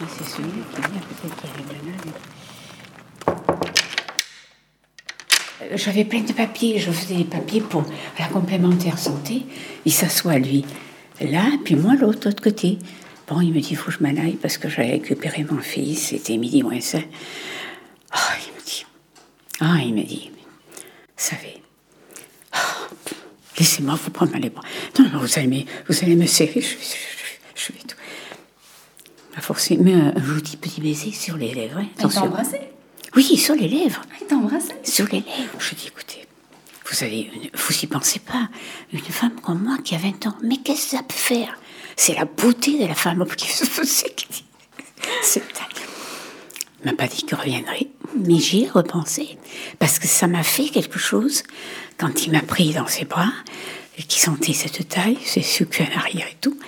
Et 0.01 0.05
c'est 0.09 0.25
celui-là 0.25 0.65
qui 0.75 0.81
vient 0.81 1.01
peut-être 1.01 1.37
qui 1.37 1.47
arrive 1.47 1.69
là. 1.69 1.93
Euh, 2.07 2.33
J'avais 5.75 6.05
plein 6.05 6.21
de 6.21 6.33
papiers, 6.33 6.79
je 6.79 6.91
faisais 6.91 7.15
des 7.17 7.25
papiers 7.25 7.61
pour 7.61 7.85
la 8.19 8.27
complémentaire 8.27 8.99
santé. 8.99 9.43
Il 9.85 9.93
s'assoit 9.93 10.39
lui 10.39 10.65
là, 11.21 11.45
puis 11.65 11.77
moi 11.77 11.95
l'autre, 11.95 12.21
l'autre 12.29 12.43
côté. 12.43 12.79
Bon, 13.29 13.41
il 13.41 13.53
me 13.53 13.61
dit, 13.61 13.69
il 13.71 13.77
faut 13.77 13.91
que 13.91 13.97
je 13.99 14.03
m'en 14.03 14.11
aille 14.21 14.37
parce 14.41 14.59
que 14.59 14.69
j'allais 14.69 14.93
récupérer 14.93 15.45
mon 15.49 15.61
fils, 15.61 16.09
c'était 16.09 16.37
midi 16.37 16.63
moins 16.63 16.81
cinq. 16.81 17.09
Ah, 18.11 18.19
il 18.47 18.53
me 18.55 18.65
dit, 18.67 18.85
ah, 19.61 19.77
il 19.87 19.95
me 19.95 20.03
dit, 20.03 20.31
vous 20.35 20.81
savez, 21.17 21.63
ah, 22.53 22.59
laissez-moi 23.59 23.95
vous 24.03 24.11
prendre 24.11 24.37
les 24.37 24.51
bras. 24.51 24.65
Non, 24.99 25.09
non, 25.13 25.19
vous 25.21 25.39
allez 25.39 25.47
me, 25.47 25.61
vous 25.89 26.03
allez 26.05 26.17
me 26.17 26.27
serrer, 26.27 26.61
je, 26.61 26.69
je, 26.69 26.75
je, 26.75 27.67
je 27.67 27.73
vais 27.73 27.79
tout. 27.81 27.97
À 29.37 29.41
force, 29.41 29.71
il 29.71 29.81
met 29.81 29.95
un 29.95 30.13
joli 30.23 30.57
petit 30.57 30.81
baiser 30.81 31.13
sur 31.13 31.37
les 31.37 31.55
lèvres. 31.55 31.79
hein. 31.79 31.87
Il 32.01 32.09
t'a 32.09 32.21
embrassé? 32.23 32.59
Oui, 33.17 33.37
sur 33.37 33.55
les 33.55 33.69
lèvres. 33.69 34.03
Il 34.21 34.27
t'a 34.27 34.37
embrassé? 34.37 34.73
Sur 34.85 35.07
les 35.07 35.21
lèvres. 35.21 35.59
Je 35.59 35.75
dis, 35.75 35.89
écoutez, 35.89 36.27
vous 36.91 37.05
avez, 37.05 37.21
une- 37.23 37.51
vous 37.55 37.75
y 37.83 37.87
pensez 37.87 38.19
pas. 38.21 38.49
Une 38.93 39.01
femme 39.01 39.41
comme 39.41 39.63
moi 39.63 39.79
qui 39.85 39.95
a 39.95 39.99
20 39.99 40.27
ans, 40.27 40.37
mais 40.43 40.57
qu'est-ce 40.59 40.91
que 40.93 40.97
ça 40.97 41.03
peut 41.03 41.15
faire? 41.15 41.59
C'est 41.97 42.15
la 42.15 42.25
beauté 42.25 42.79
de 42.79 42.87
la 42.87 42.95
femme 42.95 43.25
qui. 43.37 43.47
C'est 45.23 45.43
Il 46.85 46.87
m'a 46.91 46.97
pas 46.97 47.07
dit 47.07 47.23
qu'il 47.23 47.37
reviendrait, 47.37 47.89
mais 48.17 48.39
j'y 48.39 48.65
ai 48.65 48.69
repensé. 48.69 49.39
Parce 49.79 49.99
que 49.99 50.09
ça 50.09 50.27
m'a 50.27 50.43
fait 50.43 50.69
quelque 50.69 50.99
chose 50.99 51.43
quand 51.99 52.27
il 52.27 52.33
m'a 52.33 52.41
pris 52.41 52.73
dans 52.73 52.87
ses 52.89 53.05
bras, 53.05 53.33
et 53.99 54.03
qu'il 54.03 54.21
sentait 54.21 54.53
cette 54.55 54.89
taille, 54.89 55.19
ses 55.25 55.43
sucres 55.43 55.83
en 55.83 55.99
arrière 55.99 56.27
et 56.27 56.37
tout. 56.41 56.59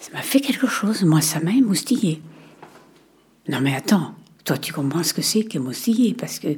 Ça 0.00 0.10
m'a 0.12 0.22
fait 0.22 0.40
quelque 0.40 0.66
chose. 0.66 1.02
Moi, 1.04 1.20
ça 1.20 1.40
m'a 1.40 1.50
émoustillé. 1.52 2.20
Non 3.48 3.60
mais 3.60 3.74
attends, 3.74 4.14
toi 4.50 4.58
tu 4.58 4.72
comprends 4.72 5.04
ce 5.04 5.14
que 5.14 5.22
c'est 5.22 5.44
qu'émoustiller, 5.44 6.12
parce 6.12 6.40
que 6.40 6.48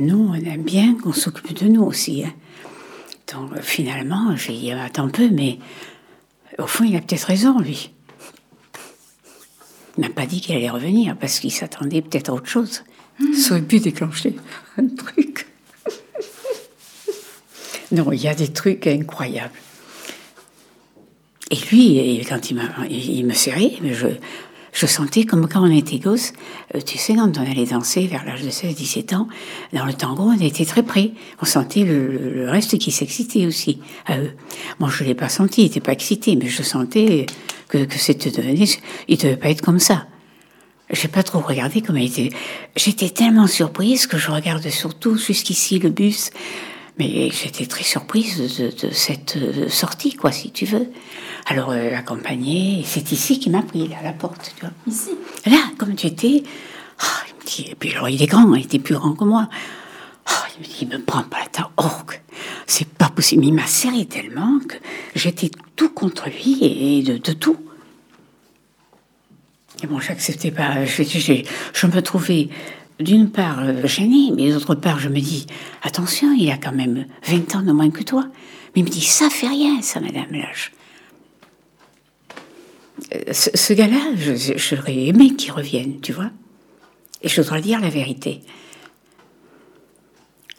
nous, 0.00 0.30
on 0.30 0.34
aime 0.36 0.62
bien 0.62 0.94
qu'on 0.94 1.12
s'occupe 1.12 1.52
de 1.52 1.68
nous 1.68 1.82
aussi. 1.82 2.24
hein. 2.24 2.32
Donc 3.30 3.52
euh, 3.52 3.60
finalement, 3.60 4.34
j'ai 4.36 4.54
dit, 4.54 4.72
attends 4.72 5.04
un 5.04 5.10
peu, 5.10 5.28
mais 5.28 5.58
au 6.58 6.66
fond, 6.66 6.84
il 6.84 6.96
a 6.96 7.00
peut-être 7.02 7.24
raison, 7.24 7.58
lui. 7.58 7.90
Il 9.98 10.00
n'a 10.00 10.08
pas 10.08 10.24
dit 10.24 10.40
qu'il 10.40 10.56
allait 10.56 10.70
revenir, 10.70 11.14
parce 11.18 11.38
qu'il 11.38 11.52
s'attendait 11.52 12.00
peut-être 12.00 12.30
à 12.30 12.32
autre 12.32 12.48
chose. 12.48 12.84
Ça 13.34 13.50
aurait 13.50 13.60
pu 13.60 13.80
déclencher 13.80 14.34
un 14.78 14.86
truc. 14.88 15.46
non, 17.92 18.12
il 18.12 18.22
y 18.22 18.28
a 18.28 18.34
des 18.34 18.48
trucs 18.48 18.86
incroyables. 18.86 19.52
Et 21.50 21.56
lui, 21.70 22.24
quand 22.26 22.50
il, 22.50 22.58
il 22.88 23.18
il 23.18 23.26
me 23.26 23.34
serrait, 23.34 23.72
mais 23.82 23.92
je, 23.92 24.06
je 24.78 24.84
sentais 24.84 25.24
comme 25.24 25.48
quand 25.48 25.62
on 25.66 25.72
était 25.74 25.98
gosse, 25.98 26.34
euh, 26.74 26.80
tu 26.82 26.98
sais, 26.98 27.14
quand 27.14 27.38
on 27.38 27.50
allait 27.50 27.64
danser 27.64 28.06
vers 28.06 28.26
l'âge 28.26 28.42
de 28.42 28.50
16-17 28.50 29.14
ans, 29.14 29.26
dans 29.72 29.86
le 29.86 29.94
tango, 29.94 30.24
on 30.24 30.38
était 30.38 30.66
très 30.66 30.82
près. 30.82 31.12
On 31.40 31.46
sentait 31.46 31.84
le, 31.84 32.32
le- 32.34 32.50
reste 32.50 32.76
qui 32.76 32.90
s'excitait 32.90 33.46
aussi 33.46 33.78
à 34.04 34.18
eux. 34.18 34.32
Moi, 34.78 34.90
je 34.90 35.02
ne 35.02 35.08
l'ai 35.08 35.14
pas 35.14 35.30
senti, 35.30 35.62
il 35.62 35.64
n'était 35.64 35.80
pas 35.80 35.92
excité, 35.92 36.36
mais 36.36 36.46
je 36.48 36.62
sentais 36.62 37.24
que, 37.68 37.78
que 37.86 37.96
c'était 37.98 38.30
devenu, 38.30 38.66
il 39.08 39.16
ne 39.16 39.22
devait 39.22 39.36
pas 39.38 39.48
être 39.48 39.62
comme 39.62 39.80
ça. 39.80 40.06
J'ai 40.90 41.08
pas 41.08 41.22
trop 41.22 41.40
regardé 41.40 41.80
comment 41.80 41.98
il 41.98 42.06
était. 42.06 42.28
J'étais 42.76 43.08
tellement 43.08 43.46
surprise 43.46 44.06
que 44.06 44.18
je 44.18 44.30
regarde 44.30 44.68
surtout 44.68 45.16
jusqu'ici 45.16 45.78
le 45.78 45.88
bus. 45.88 46.30
Mais 46.98 47.28
j'étais 47.30 47.66
très 47.66 47.84
surprise 47.84 48.58
de, 48.58 48.70
de 48.86 48.92
cette 48.92 49.36
euh, 49.36 49.68
sortie, 49.68 50.14
quoi, 50.14 50.32
si 50.32 50.50
tu 50.50 50.64
veux. 50.64 50.88
Alors, 51.44 51.70
euh, 51.70 51.94
accompagnée, 51.94 52.82
c'est 52.86 53.12
ici 53.12 53.38
qu'il 53.38 53.52
m'a 53.52 53.62
pris, 53.62 53.86
là, 53.88 53.96
à 54.00 54.02
la 54.02 54.12
porte, 54.14 54.54
tu 54.56 54.62
vois. 54.64 54.72
Ici 54.86 55.10
Là, 55.44 55.58
comme 55.76 55.94
tu 55.94 56.06
étais. 56.06 56.42
Ah, 56.98 57.04
il 57.28 57.34
me 57.34 57.46
dit, 57.46 57.70
et 57.70 57.74
puis 57.74 57.92
alors, 57.92 58.08
il 58.08 58.22
est 58.22 58.26
grand, 58.26 58.54
il 58.54 58.64
était 58.64 58.78
plus 58.78 58.94
grand 58.94 59.12
que 59.12 59.24
moi. 59.24 59.48
Ah, 60.24 60.46
il 60.56 60.62
me 60.62 60.66
dit, 60.66 60.78
il 60.82 60.88
me 60.88 60.98
prend 61.02 61.22
pas 61.24 61.40
la 61.40 61.46
tête. 61.46 61.66
Oh, 61.76 61.84
c'est 62.66 62.88
pas 62.88 63.10
possible. 63.10 63.44
Il 63.44 63.52
m'a 63.52 63.66
serré 63.66 64.06
tellement 64.06 64.58
que 64.66 64.76
j'étais 65.14 65.50
tout 65.76 65.90
contre 65.90 66.30
lui 66.30 66.58
et 66.62 67.02
de, 67.02 67.18
de 67.18 67.32
tout. 67.32 67.58
Et 69.82 69.86
bon, 69.86 70.00
j'acceptais 70.00 70.50
pas. 70.50 70.86
Je, 70.86 71.02
je- 71.02 71.42
je 71.74 71.86
me 71.86 72.00
trouvais 72.00 72.48
d'une 73.00 73.30
part 73.30 73.62
euh, 73.62 73.86
gênée, 73.86 74.32
mais 74.34 74.50
d'autre 74.52 74.74
part, 74.74 74.98
je 74.98 75.08
me 75.08 75.20
dis 75.20 75.46
attention, 75.82 76.32
il 76.32 76.50
a 76.50 76.56
quand 76.56 76.72
même 76.72 77.06
20 77.24 77.56
ans 77.56 77.62
de 77.62 77.72
moins 77.72 77.90
que 77.90 78.02
toi. 78.02 78.26
Mais 78.74 78.82
il 78.82 78.84
me 78.84 78.90
dit 78.90 79.02
ça 79.02 79.30
fait 79.30 79.48
rien, 79.48 79.82
ça, 79.82 80.00
madame 80.00 80.30
l'âge. 80.30 80.72
Euh, 83.14 83.32
Ce, 83.32 83.72
gars-là, 83.72 84.14
j'aurais 84.56 85.06
aimé 85.06 85.34
qu'il 85.34 85.52
revienne, 85.52 86.00
tu 86.00 86.12
vois. 86.12 86.30
Et 87.22 87.28
je 87.28 87.42
dois 87.42 87.60
dire 87.60 87.80
la 87.80 87.90
vérité. 87.90 88.40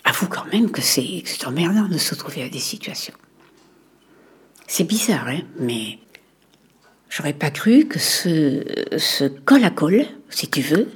Avoue 0.04 0.28
quand 0.28 0.46
même 0.54 0.72
que 0.72 0.82
c'est 0.82 1.24
emmerdant 1.46 1.88
de 1.88 1.98
se 1.98 2.16
trouver 2.16 2.44
à 2.44 2.50
des 2.50 2.60
situations. 2.60 3.14
C'est 4.68 4.84
bizarre, 4.84 5.28
hein, 5.28 5.42
mais 5.60 6.00
J'aurais 7.10 7.34
pas 7.34 7.52
cru 7.52 7.86
que 7.86 8.00
ce, 8.00 8.64
ce 8.98 9.26
col 9.26 9.64
à 9.64 9.70
col, 9.70 10.06
si 10.30 10.50
tu 10.50 10.62
veux, 10.62 10.90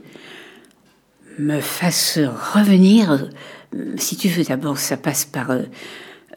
me 1.41 1.60
fasse 1.60 2.19
revenir. 2.53 3.12
euh, 3.75 3.95
Si 3.98 4.15
tu 4.15 4.27
veux, 4.29 4.43
d'abord, 4.43 4.77
ça 4.77 4.98
passe 4.98 5.25
par, 5.25 5.51
euh, 5.51 5.63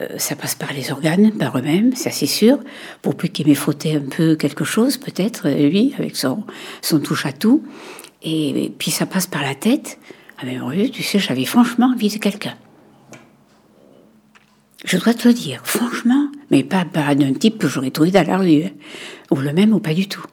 euh, 0.00 0.18
ça 0.18 0.34
passe 0.34 0.54
par 0.54 0.72
les 0.72 0.90
organes, 0.90 1.30
par 1.32 1.56
eux-mêmes, 1.58 1.94
ça 1.94 2.10
c'est 2.10 2.26
sûr. 2.26 2.58
Pour 3.02 3.14
plus 3.14 3.28
qu'il 3.28 3.46
m'ait 3.46 3.54
frotté 3.54 3.94
un 3.96 4.00
peu 4.00 4.34
quelque 4.34 4.64
chose, 4.64 4.96
peut-être 4.96 5.48
euh, 5.48 5.68
lui, 5.68 5.94
avec 5.98 6.16
son, 6.16 6.44
son 6.82 6.98
touche 7.00 7.26
à 7.26 7.32
tout. 7.32 7.62
Et, 8.22 8.72
puis 8.78 8.90
ça 8.90 9.06
passe 9.06 9.26
par 9.26 9.42
la 9.42 9.54
tête. 9.54 9.98
Ah 10.38 10.42
mais 10.46 10.58
oui, 10.60 10.90
tu 10.90 11.02
sais, 11.02 11.18
j'avais 11.18 11.44
franchement 11.44 11.92
envie 11.94 12.08
de 12.08 12.18
quelqu'un. 12.18 12.54
Je 14.84 14.98
dois 14.98 15.14
te 15.14 15.28
le 15.28 15.34
dire, 15.34 15.60
franchement, 15.64 16.28
mais 16.50 16.62
pas, 16.62 16.84
pas 16.84 17.14
d'un 17.14 17.32
type 17.32 17.58
que 17.58 17.68
j'aurais 17.68 17.90
trouvé 17.90 18.10
dans 18.10 18.26
la 18.26 18.36
rue, 18.36 18.64
hein. 18.64 18.70
ou 19.30 19.36
le 19.36 19.52
même 19.52 19.72
ou 19.72 19.80
pas 19.80 19.94
du 19.94 20.08
tout. 20.08 20.24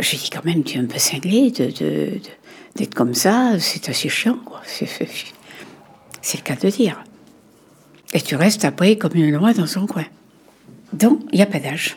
Je 0.00 0.16
dis 0.16 0.30
quand 0.30 0.44
même, 0.44 0.62
tu 0.62 0.78
es 0.78 0.80
un 0.80 0.86
peu 0.86 0.98
cinglé 0.98 1.50
de, 1.50 2.20
d'être 2.76 2.94
comme 2.94 3.14
ça, 3.14 3.58
c'est 3.58 3.88
assez 3.88 4.08
chiant, 4.08 4.38
quoi. 4.44 4.60
C'est, 4.64 6.36
le 6.36 6.42
cas 6.42 6.56
de 6.56 6.68
dire. 6.68 7.02
Et 8.12 8.20
tu 8.20 8.36
restes 8.36 8.64
après 8.64 8.96
comme 8.96 9.14
une 9.14 9.34
loi 9.34 9.52
dans 9.52 9.66
son 9.66 9.86
coin. 9.86 10.04
Donc, 10.92 11.20
il 11.32 11.36
n'y 11.36 11.42
a 11.42 11.46
pas 11.46 11.58
d'âge. 11.58 11.96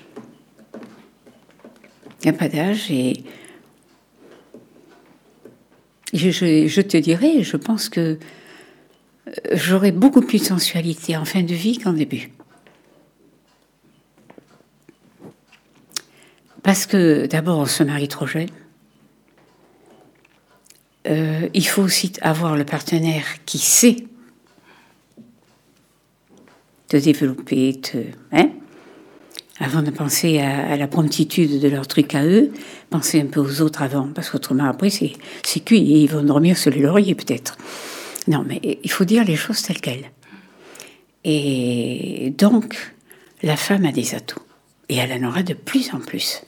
Il 2.21 2.29
n'y 2.29 2.29
a 2.29 2.33
pas 2.33 2.49
d'âge 2.49 2.91
et 2.91 3.23
je 6.13 6.81
te 6.81 6.97
dirais, 6.97 7.43
je 7.43 7.57
pense 7.57 7.89
que 7.89 8.17
euh, 9.27 9.31
j'aurais 9.53 9.91
beaucoup 9.91 10.21
plus 10.21 10.39
de 10.39 10.45
sensualité 10.45 11.15
en 11.17 11.25
fin 11.25 11.43
de 11.43 11.53
vie 11.53 11.77
qu'en 11.77 11.93
début. 11.93 12.31
Parce 16.63 16.85
que 16.85 17.25
d'abord, 17.25 17.59
on 17.59 17.65
se 17.65 17.83
marie 17.83 18.07
trop 18.07 18.27
jeune. 18.27 18.49
Euh, 21.07 21.49
il 21.53 21.67
faut 21.67 21.81
aussi 21.81 22.13
avoir 22.21 22.55
le 22.55 22.63
partenaire 22.63 23.25
qui 23.45 23.57
sait 23.57 24.05
te 26.87 26.97
développer, 26.97 27.79
te, 27.81 27.97
hein, 28.31 28.49
avant 29.59 29.81
de 29.81 29.89
penser 29.89 30.39
à, 30.39 30.73
à 30.73 30.77
la 30.77 30.87
promptitude 30.87 31.59
de 31.59 31.67
leur 31.67 31.87
truc 31.87 32.13
à 32.13 32.23
eux, 32.23 32.51
penser 32.91 33.19
un 33.19 33.25
peu 33.25 33.39
aux 33.39 33.61
autres 33.61 33.81
avant, 33.81 34.09
parce 34.13 34.29
qu'autrement 34.29 34.65
après 34.65 34.89
c'est 34.91 35.13
cuit 35.65 35.91
et 35.91 36.03
ils 36.03 36.09
vont 36.09 36.23
dormir 36.23 36.57
sur 36.57 36.69
les 36.69 36.81
lauriers 36.81 37.15
peut-être. 37.15 37.57
Non, 38.27 38.43
mais 38.47 38.59
il 38.83 38.91
faut 38.91 39.05
dire 39.05 39.23
les 39.23 39.35
choses 39.35 39.63
telles 39.63 39.81
quelles. 39.81 40.11
Et 41.23 42.33
donc, 42.37 42.93
la 43.41 43.55
femme 43.55 43.85
a 43.85 43.91
des 43.91 44.15
atouts. 44.15 44.41
Et 44.89 44.97
elle 44.97 45.23
en 45.23 45.29
aura 45.29 45.43
de 45.43 45.53
plus 45.53 45.93
en 45.93 45.99
plus. 45.99 46.43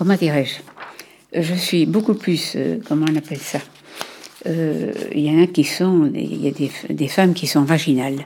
Comment 0.00 0.16
dirais-je? 0.16 1.42
Je 1.42 1.52
suis 1.52 1.84
beaucoup 1.84 2.14
plus, 2.14 2.54
euh, 2.56 2.78
comment 2.88 3.04
on 3.12 3.16
appelle 3.16 3.36
ça? 3.36 3.58
Euh, 4.46 4.94
Il 5.14 5.20
y 5.20 5.30
en 5.30 5.42
a 5.42 5.46
qui 5.46 5.62
sont, 5.62 6.10
il 6.14 6.42
y 6.42 6.48
a 6.48 6.52
des, 6.88 7.08
femmes 7.08 7.34
qui 7.34 7.46
sont 7.46 7.64
vaginales. 7.64 8.24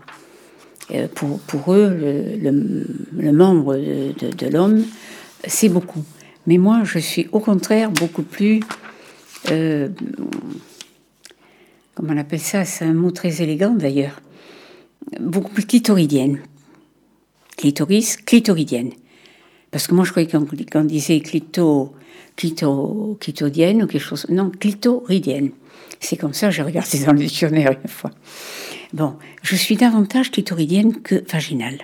Euh, 0.92 1.08
pour, 1.12 1.40
pour 1.40 1.74
eux, 1.74 1.88
le, 1.88 2.86
le- 3.20 3.32
membre 3.32 3.74
de, 3.74 4.12
de- 4.36 4.46
l'homme, 4.52 4.84
c'est 5.48 5.68
beaucoup. 5.68 6.04
Mais 6.46 6.58
moi, 6.58 6.82
je 6.84 7.00
suis 7.00 7.26
au 7.32 7.40
contraire 7.40 7.90
beaucoup 7.90 8.22
plus 8.22 8.60
comment 11.96 12.12
on 12.12 12.18
appelle 12.18 12.38
ça? 12.38 12.64
C'est 12.64 12.84
un 12.84 12.94
mot 12.94 13.10
très 13.10 13.42
élégant 13.42 13.74
d'ailleurs. 13.74 14.20
Beaucoup 15.18 15.50
plus 15.50 15.66
clitoridienne. 15.66 16.38
Clitoris, 17.56 18.16
clitoridienne. 18.16 18.92
Parce 19.74 19.88
que 19.88 19.94
moi, 19.96 20.04
je 20.04 20.12
croyais 20.12 20.28
qu'on 20.28 20.84
disait 20.84 21.18
clito, 21.18 21.96
clito, 22.36 23.18
clitodienne 23.20 23.82
ou 23.82 23.88
quelque 23.88 24.04
chose. 24.04 24.24
Non, 24.28 24.48
clitoridienne. 24.50 25.50
C'est 25.98 26.16
comme 26.16 26.32
ça, 26.32 26.52
j'ai 26.52 26.62
regardé 26.62 27.04
dans 27.04 27.12
le 27.12 27.18
dictionnaire 27.18 27.72
une 27.82 27.90
fois. 27.90 28.12
Bon, 28.92 29.16
je 29.42 29.56
suis 29.56 29.74
davantage 29.74 30.30
clitoridienne 30.30 31.02
que 31.02 31.24
vaginale. 31.28 31.78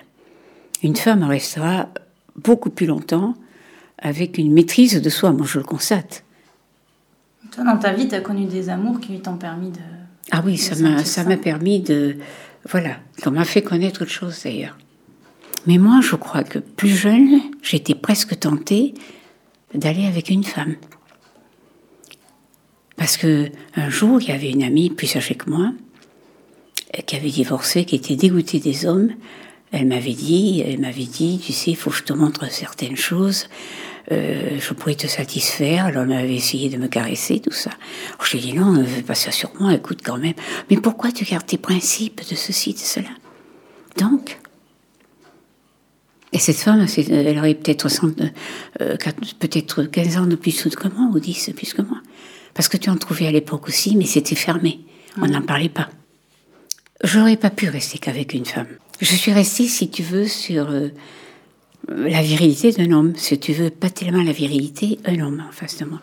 Une 0.83 0.95
femme 0.95 1.23
restera 1.23 1.89
beaucoup 2.37 2.69
plus 2.69 2.85
longtemps 2.85 3.33
avec 3.97 4.37
une 4.37 4.53
maîtrise 4.53 5.01
de 5.01 5.09
soi. 5.09 5.33
Moi, 5.33 5.45
je 5.45 5.57
le 5.57 5.65
constate. 5.65 6.23
Toi, 7.51 7.65
dans 7.65 7.77
ta 7.77 7.91
vie, 7.91 8.07
tu 8.07 8.15
as 8.15 8.21
connu 8.21 8.45
des 8.45 8.69
amours 8.69 9.01
qui 9.01 9.19
t'ont 9.19 9.35
permis 9.35 9.71
de. 9.71 9.79
Ah 10.31 10.41
oui, 10.45 10.53
de 10.53 10.57
ça 10.59 10.75
m'a, 10.77 10.99
sentir 10.99 11.07
ça 11.07 11.23
m'a 11.25 11.35
permis 11.35 11.81
de, 11.81 12.15
voilà, 12.69 12.99
ça 13.17 13.31
m'a 13.31 13.43
fait 13.43 13.63
connaître 13.63 14.03
autre 14.03 14.11
chose 14.11 14.39
d'ailleurs. 14.45 14.77
Mais 15.67 15.77
moi, 15.77 15.99
je 16.01 16.15
crois 16.15 16.43
que 16.43 16.59
plus 16.59 16.95
jeune, 16.95 17.41
j'étais 17.61 17.95
presque 17.95 18.39
tentée 18.39 18.93
d'aller 19.73 20.05
avec 20.05 20.29
une 20.29 20.43
femme. 20.43 20.75
Parce 22.97 23.17
que 23.17 23.49
un 23.75 23.89
jour, 23.89 24.21
il 24.21 24.29
y 24.29 24.31
avait 24.31 24.49
une 24.49 24.63
amie 24.63 24.89
plus 24.89 25.15
âgée 25.15 25.35
que 25.35 25.49
moi, 25.49 25.71
euh, 26.97 27.01
qui 27.01 27.15
avait 27.15 27.29
divorcé, 27.29 27.85
qui 27.85 27.95
était 27.95 28.15
dégoûtée 28.15 28.59
des 28.59 28.85
hommes. 28.85 29.11
Elle 29.71 29.87
m'avait 29.87 30.13
dit, 30.13 30.61
elle 30.65 30.79
m'avait 30.79 31.05
dit, 31.05 31.39
tu 31.43 31.53
sais, 31.53 31.71
il 31.71 31.77
faut 31.77 31.91
que 31.91 31.95
je 31.95 32.03
te 32.03 32.13
montre 32.13 32.51
certaines 32.51 32.97
choses. 32.97 33.47
Euh, 34.11 34.59
je 34.59 34.73
pourrais 34.73 34.95
te 34.95 35.07
satisfaire. 35.07 35.85
Alors, 35.85 36.03
elle 36.03 36.09
m'avait 36.09 36.35
essayé 36.35 36.69
de 36.69 36.77
me 36.77 36.87
caresser, 36.87 37.39
tout 37.39 37.53
ça. 37.53 37.69
Alors, 38.09 38.25
je 38.25 38.37
lui 38.37 38.39
ai 38.39 38.51
dit, 38.51 38.53
non, 38.53 38.71
ne 38.71 38.83
fais 38.83 39.03
pas 39.03 39.15
ça 39.15 39.31
sur 39.31 39.51
moi, 39.59 39.73
écoute 39.73 39.99
quand 40.03 40.17
même. 40.17 40.33
Mais 40.69 40.77
pourquoi 40.77 41.11
tu 41.11 41.23
gardes 41.23 41.45
tes 41.45 41.57
principes 41.57 42.21
de 42.29 42.35
ceci, 42.35 42.73
de 42.73 42.79
cela? 42.79 43.09
Donc, 43.97 44.40
et 46.33 46.39
cette 46.39 46.57
femme, 46.57 46.85
elle 47.09 47.37
aurait 47.37 47.55
peut-être 47.55 47.89
60, 47.89 48.21
euh, 48.81 48.95
peut-être 49.39 49.83
15 49.83 50.17
ans 50.17 50.27
de 50.27 50.35
plus 50.35 50.63
que 50.63 50.87
moi, 50.87 51.09
ou 51.13 51.19
10 51.19 51.49
de 51.49 51.53
plus 51.53 51.73
que 51.73 51.81
moi. 51.81 51.97
Parce 52.53 52.69
que 52.69 52.77
tu 52.77 52.89
en 52.89 52.95
trouvais 52.95 53.27
à 53.27 53.31
l'époque 53.31 53.67
aussi, 53.67 53.97
mais 53.97 54.05
c'était 54.05 54.35
fermé. 54.35 54.79
On 55.17 55.27
n'en 55.27 55.41
parlait 55.41 55.69
pas. 55.69 55.89
J'aurais 57.03 57.35
pas 57.35 57.49
pu 57.49 57.67
rester 57.67 57.97
qu'avec 57.97 58.33
une 58.33 58.45
femme. 58.45 58.67
Je 59.01 59.13
suis 59.13 59.33
restée, 59.33 59.67
si 59.67 59.89
tu 59.89 60.03
veux, 60.03 60.27
sur 60.27 60.69
euh, 60.69 60.89
la 61.89 62.21
virilité 62.21 62.71
d'un 62.71 62.91
homme. 62.91 63.13
Si 63.17 63.37
tu 63.39 63.51
veux, 63.51 63.69
pas 63.69 63.89
tellement 63.89 64.23
la 64.23 64.31
virilité, 64.31 64.99
un 65.05 65.19
homme 65.19 65.43
en 65.47 65.51
face 65.51 65.77
de 65.77 65.85
moi. 65.85 66.01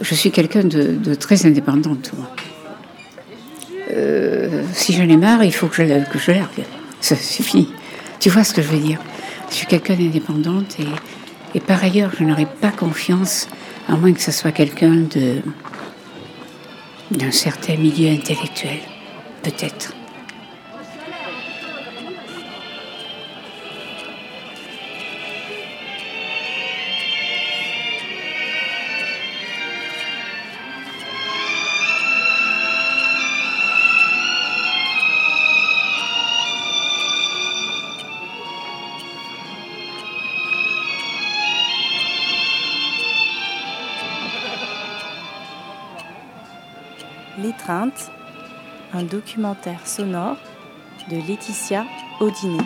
Je 0.00 0.14
suis 0.14 0.30
quelqu'un 0.30 0.64
de, 0.64 0.94
de 0.94 1.14
très 1.14 1.44
indépendante. 1.46 2.12
Euh, 3.90 4.62
si 4.72 4.92
j'en 4.92 5.08
ai 5.08 5.16
marre, 5.16 5.42
il 5.44 5.52
faut 5.52 5.66
que 5.66 5.76
je, 5.76 6.04
que 6.10 6.18
je. 6.18 6.32
Ça, 7.00 7.16
fini. 7.16 7.68
Tu 8.20 8.28
vois 8.28 8.44
ce 8.44 8.54
que 8.54 8.62
je 8.62 8.68
veux 8.68 8.78
dire? 8.80 9.00
Je 9.50 9.54
suis 9.54 9.66
quelqu'un 9.66 9.94
d'indépendante 9.94 10.76
et, 10.78 11.56
et 11.56 11.60
par 11.60 11.82
ailleurs, 11.82 12.10
je 12.18 12.24
n'aurais 12.24 12.48
pas 12.60 12.70
confiance, 12.70 13.48
à 13.88 13.96
moins 13.96 14.12
que 14.12 14.20
ce 14.20 14.32
soit 14.32 14.52
quelqu'un 14.52 15.04
de 15.14 15.42
d'un 17.10 17.30
certain 17.30 17.76
milieu 17.76 18.10
intellectuel, 18.10 18.80
peut-être. 19.42 19.94
L'étreinte, 47.38 48.10
un 48.92 49.04
documentaire 49.04 49.86
sonore 49.86 50.36
de 51.08 51.16
Laetitia 51.16 51.84
Audinet. 52.20 52.64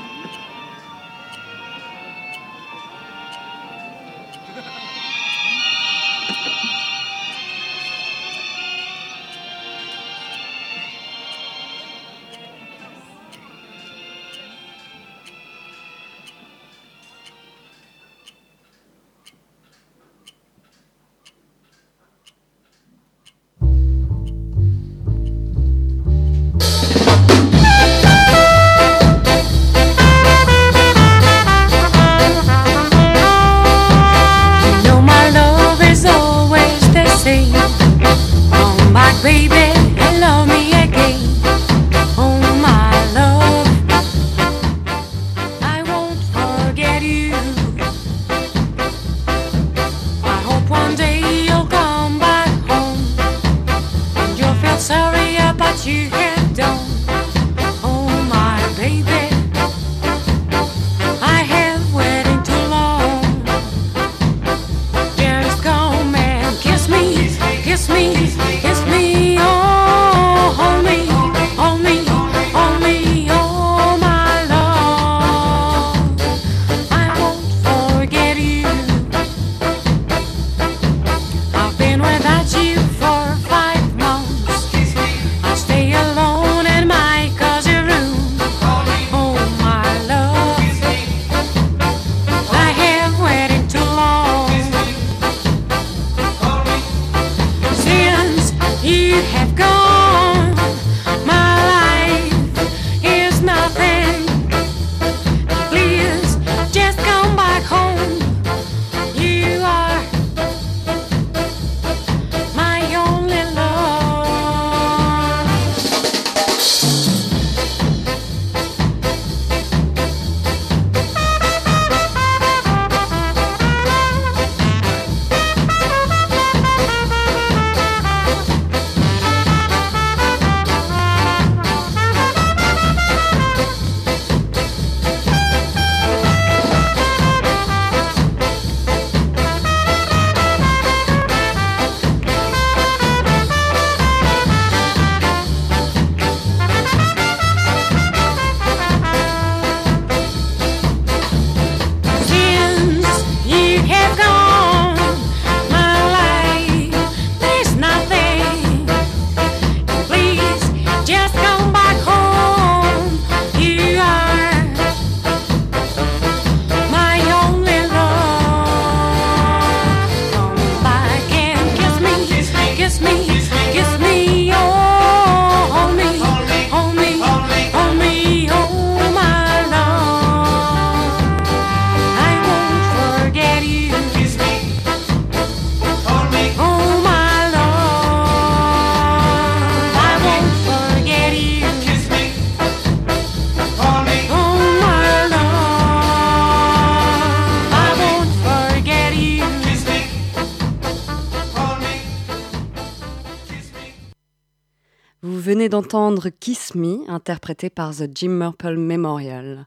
D'entendre 206.22 206.38
Kiss 206.40 206.74
Me, 206.74 207.10
interprété 207.10 207.70
par 207.70 207.94
The 207.94 208.04
Jim 208.14 208.30
Murple 208.30 208.76
Memorial. 208.76 209.66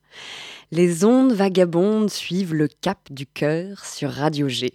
Les 0.72 1.04
ondes 1.04 1.34
vagabondes 1.34 2.10
suivent 2.10 2.54
le 2.54 2.68
cap 2.68 3.00
du 3.12 3.26
cœur 3.26 3.84
sur 3.84 4.12
Radio 4.12 4.48
G. 4.48 4.74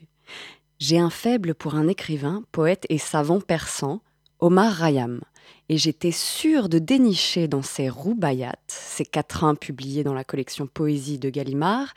J'ai 0.79 0.99
un 0.99 1.11
faible 1.11 1.55
pour 1.55 1.75
un 1.75 1.89
écrivain, 1.89 2.45
poète 2.53 2.87
et 2.89 2.99
savant 2.99 3.41
persan, 3.41 4.03
Omar 4.41 4.79
Khayyam, 4.79 5.21
et 5.69 5.77
j'étais 5.77 6.13
sûre 6.13 6.69
de 6.69 6.79
dénicher 6.79 7.49
dans 7.49 7.63
ses 7.63 7.89
roubayates, 7.89 8.59
ses 8.69 9.05
quatrains 9.05 9.55
publiés 9.55 10.05
dans 10.05 10.15
la 10.15 10.25
collection 10.25 10.67
Poésie 10.67 11.19
de 11.19 11.31
Gallimard, 11.31 11.95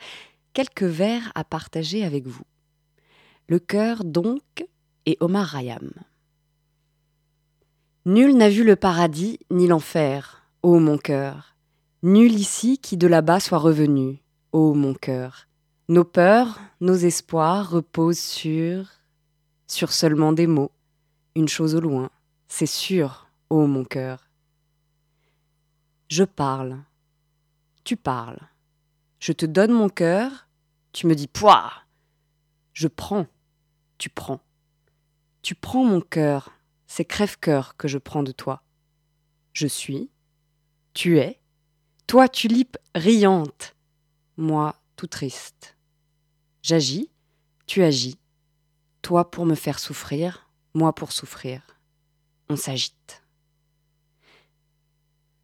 quelques 0.52 0.82
vers 0.82 1.32
à 1.34 1.44
partager 1.44 2.04
avec 2.04 2.26
vous. 2.26 2.44
Le 3.48 3.58
cœur 3.58 4.04
donc 4.04 4.66
et 5.06 5.16
Omar 5.20 5.52
Khayyam. 5.52 5.90
Nul 8.06 8.36
n'a 8.36 8.50
vu 8.50 8.64
le 8.64 8.76
paradis 8.76 9.38
ni 9.50 9.66
l'enfer, 9.66 10.46
ô 10.62 10.78
mon 10.78 10.98
cœur. 10.98 11.56
Nul 12.02 12.34
ici 12.34 12.76
qui 12.76 12.98
de 12.98 13.06
là-bas 13.06 13.40
soit 13.40 13.56
revenu, 13.56 14.22
ô 14.52 14.74
mon 14.74 14.92
cœur. 14.92 15.46
Nos 15.88 16.04
peurs, 16.04 16.60
nos 16.82 16.96
espoirs 16.96 17.70
reposent 17.70 18.18
sur. 18.18 18.90
sur 19.66 19.90
seulement 19.90 20.34
des 20.34 20.46
mots. 20.46 20.70
Une 21.34 21.48
chose 21.48 21.74
au 21.74 21.80
loin, 21.80 22.10
c'est 22.46 22.66
sûr, 22.66 23.26
ô 23.48 23.66
mon 23.66 23.84
cœur. 23.84 24.28
Je 26.08 26.24
parle. 26.24 26.76
Tu 27.84 27.96
parles. 27.96 28.40
Je 29.18 29.32
te 29.32 29.46
donne 29.46 29.72
mon 29.72 29.88
cœur, 29.88 30.46
tu 30.92 31.06
me 31.06 31.14
dis 31.14 31.26
poire. 31.26 31.86
Je 32.74 32.86
prends. 32.86 33.26
Tu 33.96 34.10
prends. 34.10 34.40
Tu 35.40 35.54
prends 35.54 35.86
mon 35.86 36.02
cœur, 36.02 36.50
c'est 36.94 37.04
crève-cœur 37.04 37.76
que 37.76 37.88
je 37.88 37.98
prends 37.98 38.22
de 38.22 38.30
toi. 38.30 38.62
Je 39.52 39.66
suis, 39.66 40.10
tu 40.92 41.18
es, 41.18 41.40
toi 42.06 42.28
tulipe 42.28 42.78
riante, 42.94 43.74
moi 44.36 44.76
tout 44.94 45.08
triste. 45.08 45.76
J'agis, 46.62 47.10
tu 47.66 47.82
agis, 47.82 48.16
toi 49.02 49.28
pour 49.28 49.44
me 49.44 49.56
faire 49.56 49.80
souffrir, 49.80 50.48
moi 50.72 50.94
pour 50.94 51.10
souffrir. 51.10 51.62
On 52.48 52.54
s'agite. 52.54 53.24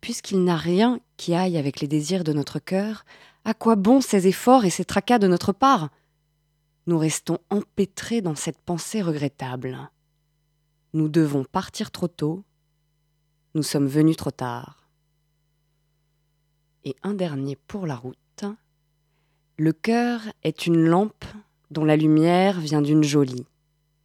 Puisqu'il 0.01 0.45
n'a 0.45 0.57
rien 0.57 1.01
qui 1.17 1.35
aille 1.35 1.59
avec 1.59 1.81
les 1.81 1.89
désirs 1.89 2.23
de 2.23 2.33
notre 2.33 2.61
cœur, 2.61 3.05
à 3.45 3.55
quoi 3.55 3.75
bon 3.75 4.01
ces 4.01 4.29
efforts 4.29 4.65
et 4.65 4.71
ces 4.71 4.85
tracas 4.85 5.19
de 5.19 5.27
notre 5.27 5.53
part? 5.53 5.91
Nous 6.87 6.97
restons 6.97 7.39
empêtrés 7.51 8.21
dans 8.21 8.37
cette 8.37 8.61
pensée 8.61 9.03
regrettable. 9.03 9.91
Nous 10.93 11.09
devons 11.09 11.45
partir 11.45 11.93
trop 11.93 12.09
tôt, 12.09 12.43
nous 13.55 13.63
sommes 13.63 13.87
venus 13.87 14.17
trop 14.17 14.33
tard. 14.33 14.91
Et 16.83 16.97
un 17.05 17.15
dernier 17.15 17.55
pour 17.55 17.87
la 17.87 17.95
route. 17.95 18.17
Le 19.57 19.73
cœur 19.73 20.23
est 20.43 20.67
une 20.67 20.85
lampe 20.85 21.25
dont 21.71 21.85
la 21.85 21.97
lumière 21.97 22.59
vient 22.59 22.83
d'une 22.83 23.05
jolie. 23.05 23.47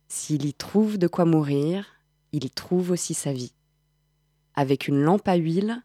S'il 0.10 0.46
y 0.46 0.54
trouve 0.54 1.00
de 1.00 1.08
quoi 1.08 1.26
mourir, 1.26 1.88
il 2.34 2.46
y 2.46 2.52
trouve 2.52 2.92
aussi 2.92 3.16
sa 3.16 3.34
vie. 3.34 3.56
Avec 4.54 4.88
une 4.88 5.02
lampe 5.02 5.28
à 5.28 5.38
huile, 5.38 5.82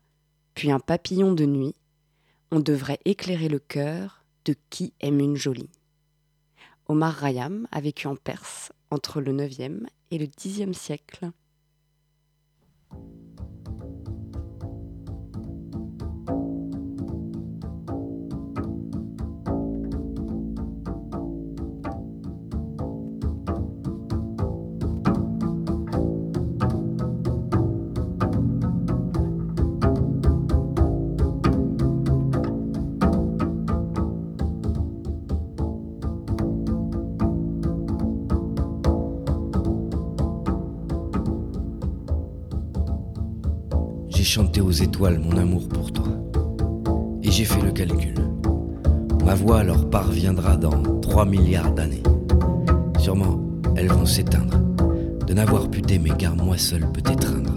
puis 0.53 0.71
un 0.71 0.81
papillon 0.81 1.33
de 1.33 1.47
nuit, 1.47 1.77
on 2.51 2.61
devrait 2.61 3.01
éclairer 3.07 3.49
le 3.49 3.59
cœur 3.59 4.23
de 4.45 4.55
qui 4.69 4.93
aime 5.01 5.21
une 5.21 5.37
jolie. 5.37 5.71
Omar 6.89 7.21
Khayyam 7.21 7.67
a 7.73 7.81
vécu 7.81 8.07
en 8.07 8.17
Perse 8.17 8.73
entre 8.91 9.21
le 9.21 9.33
9e 9.33 9.87
et 10.11 10.19
le 10.19 10.27
Xe 10.27 10.73
siècle. 10.73 11.31
Chanté 44.31 44.61
aux 44.61 44.71
étoiles 44.71 45.19
mon 45.19 45.37
amour 45.37 45.69
pour 45.69 45.93
toi. 45.93 46.07
Et 47.25 47.33
j'ai 47.33 47.45
fait 47.45 47.61
le 47.63 47.73
calcul. 47.73 48.15
Ma 49.25 49.35
voix 49.35 49.65
leur 49.65 49.91
parviendra 49.91 50.57
dans 50.57 51.01
3 51.01 51.25
milliards 51.25 51.73
d'années. 51.73 52.05
Sûrement, 53.01 53.41
elles 53.75 53.89
vont 53.89 54.07
s'éteindre. 54.07 54.57
De 55.27 55.35
n'avoir 55.35 55.69
pu 55.69 55.83
t'aimer 55.83 56.13
car 56.17 56.37
moi 56.37 56.57
seul 56.57 56.87
peut 56.93 57.01
t'étreindre. 57.01 57.55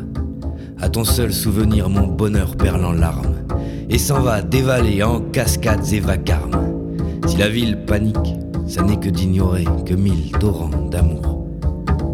À 0.82 0.90
ton 0.90 1.04
seul 1.04 1.32
souvenir, 1.32 1.90
mon 1.90 2.08
bonheur 2.08 2.56
perle 2.56 2.86
en 2.86 2.94
larmes. 2.94 3.46
Et 3.92 4.00
s'en 4.00 4.22
va 4.22 4.42
dévaler 4.42 5.04
en 5.04 5.22
cascades 5.22 5.94
et 5.94 6.00
vacarmes. 6.00 6.90
Si 7.28 7.38
la 7.38 7.50
ville 7.50 7.86
panique, 7.86 8.34
ça 8.68 8.82
n'est 8.82 9.00
que 9.00 9.10
d'ignorer 9.10 9.66
que 9.86 9.94
mille 9.94 10.32
torrents 10.40 10.90
d'amour 10.90 11.46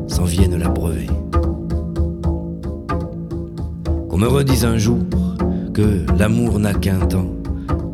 s'en 0.08 0.26
viennent 0.26 0.58
l'abreuver. 0.58 1.08
Me 4.20 4.28
redise 4.28 4.66
un 4.66 4.78
jour 4.78 5.00
que 5.74 6.06
l'amour 6.20 6.60
n'a 6.60 6.74
qu'un 6.74 7.00
temps, 7.00 7.32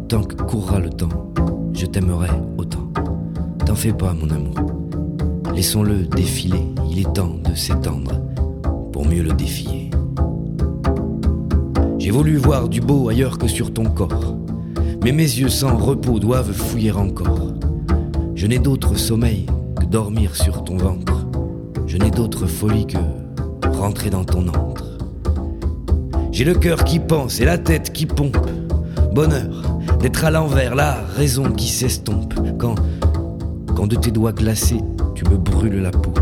tant 0.08 0.24
que 0.24 0.34
courra 0.34 0.80
le 0.80 0.90
temps, 0.90 1.32
je 1.72 1.86
t'aimerai 1.86 2.30
autant. 2.58 2.92
T'en 3.64 3.76
fais 3.76 3.94
pas, 3.94 4.12
mon 4.16 4.32
amour. 4.32 4.56
Laissons-le 5.54 6.08
défiler, 6.08 6.66
il 6.90 6.98
est 6.98 7.14
temps 7.14 7.36
de 7.48 7.54
s'étendre 7.54 8.20
pour 8.92 9.06
mieux 9.06 9.22
le 9.22 9.34
défier. 9.34 9.92
J'ai 12.00 12.10
voulu 12.10 12.38
voir 12.38 12.70
du 12.70 12.82
beau 12.82 13.08
ailleurs 13.10 13.38
que 13.38 13.48
sur 13.48 13.72
ton 13.72 13.84
corps, 13.84 14.36
mais 15.04 15.12
mes 15.12 15.22
yeux 15.22 15.50
sans 15.50 15.78
repos 15.78 16.18
doivent 16.18 16.54
fouiller 16.54 16.94
encore. 16.94 17.54
Je 18.34 18.48
n'ai 18.48 18.58
d'autre 18.58 18.98
sommeil 18.98 19.46
que 19.80 19.86
dormir 19.86 20.36
sur 20.36 20.64
ton 20.64 20.78
ventre. 20.78 21.28
Je 21.86 21.98
n'ai 21.98 22.10
d'autre 22.10 22.48
folie 22.48 22.88
que 22.88 22.98
rentrer 23.78 24.10
dans 24.10 24.26
ton 24.26 24.48
antre. 24.48 24.65
J'ai 26.36 26.44
le 26.44 26.54
cœur 26.54 26.84
qui 26.84 27.00
pense 27.00 27.40
et 27.40 27.46
la 27.46 27.58
tête 27.58 27.94
qui 27.94 28.06
pompe. 28.06 28.36
Bonheur 29.14 29.80
d'être 30.02 30.26
à 30.26 30.32
l'envers, 30.32 30.76
la 30.76 30.96
raison 31.16 31.50
qui 31.50 31.70
s'estompe. 31.70 32.34
Quand, 32.60 32.76
quand 33.74 33.88
de 33.88 33.96
tes 33.96 34.12
doigts 34.12 34.34
glacés, 34.34 34.82
tu 35.16 35.24
me 35.30 35.38
brûles 35.38 35.82
la 35.82 35.92
peau. 35.92 36.14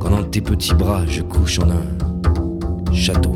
Quand 0.00 0.10
dans 0.10 0.24
tes 0.24 0.40
petits 0.40 0.74
bras, 0.74 1.06
je 1.06 1.22
couche 1.22 1.60
en 1.60 1.70
un 1.70 2.92
château. 2.92 3.32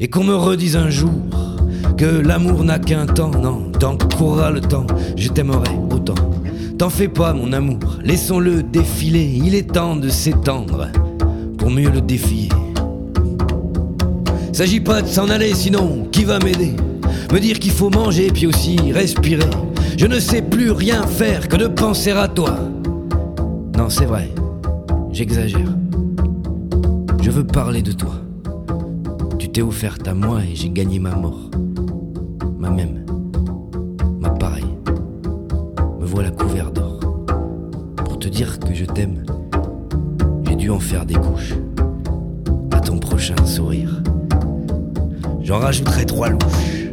Et 0.00 0.10
qu'on 0.10 0.24
me 0.24 0.34
redise 0.34 0.74
un 0.74 0.90
jour 0.90 1.12
que 1.96 2.06
l'amour 2.06 2.64
n'a 2.64 2.80
qu'un 2.80 3.06
temps, 3.06 3.30
non, 3.30 3.70
tant 3.70 3.96
que 3.96 4.12
courra 4.16 4.50
le 4.50 4.60
temps, 4.60 4.88
je 5.14 5.28
t'aimerai 5.28 5.70
autant. 5.92 6.16
T'en 6.76 6.90
fais 6.90 7.06
pas, 7.06 7.34
mon 7.34 7.52
amour, 7.52 8.00
laissons-le 8.02 8.64
défiler, 8.64 9.40
il 9.44 9.54
est 9.54 9.74
temps 9.74 9.94
de 9.94 10.08
s'étendre 10.08 10.88
pour 11.56 11.70
mieux 11.70 11.88
le 11.88 12.00
défier. 12.00 12.48
S'agit 14.52 14.80
pas 14.80 15.00
de 15.00 15.08
s'en 15.08 15.30
aller, 15.30 15.54
sinon 15.54 16.06
qui 16.12 16.24
va 16.24 16.38
m'aider? 16.38 16.76
Me 17.32 17.40
dire 17.40 17.58
qu'il 17.58 17.72
faut 17.72 17.88
manger 17.88 18.28
puis 18.30 18.46
aussi 18.46 18.76
respirer. 18.92 19.48
Je 19.96 20.06
ne 20.06 20.20
sais 20.20 20.42
plus 20.42 20.70
rien 20.70 21.06
faire 21.06 21.48
que 21.48 21.56
de 21.56 21.66
penser 21.66 22.10
à 22.10 22.28
toi. 22.28 22.58
Non, 23.78 23.88
c'est 23.88 24.04
vrai, 24.04 24.30
j'exagère. 25.10 25.74
Je 27.22 27.30
veux 27.30 27.46
parler 27.46 27.80
de 27.80 27.92
toi. 27.92 28.12
Tu 29.38 29.48
t'es 29.48 29.62
offerte 29.62 30.06
à 30.06 30.12
moi 30.12 30.40
et 30.42 30.54
j'ai 30.54 30.68
gagné 30.68 30.98
ma 30.98 31.14
mort. 31.14 31.50
Ma 32.58 32.68
même. 32.68 33.06
Ma 34.20 34.28
pareille. 34.28 34.76
Me 35.98 36.04
voilà 36.04 36.30
couvert 36.30 36.70
d'or. 36.70 37.00
Pour 37.96 38.18
te 38.18 38.28
dire 38.28 38.60
que 38.60 38.74
je 38.74 38.84
t'aime, 38.84 39.24
j'ai 40.46 40.56
dû 40.56 40.68
en 40.68 40.78
faire 40.78 41.06
des 41.06 41.14
couches. 41.14 41.54
À 42.70 42.80
ton 42.80 42.98
prochain 42.98 43.36
sourire. 43.46 44.02
J'en 45.52 45.58
rajouterai 45.58 46.06
trois 46.06 46.30
louches. 46.30 46.88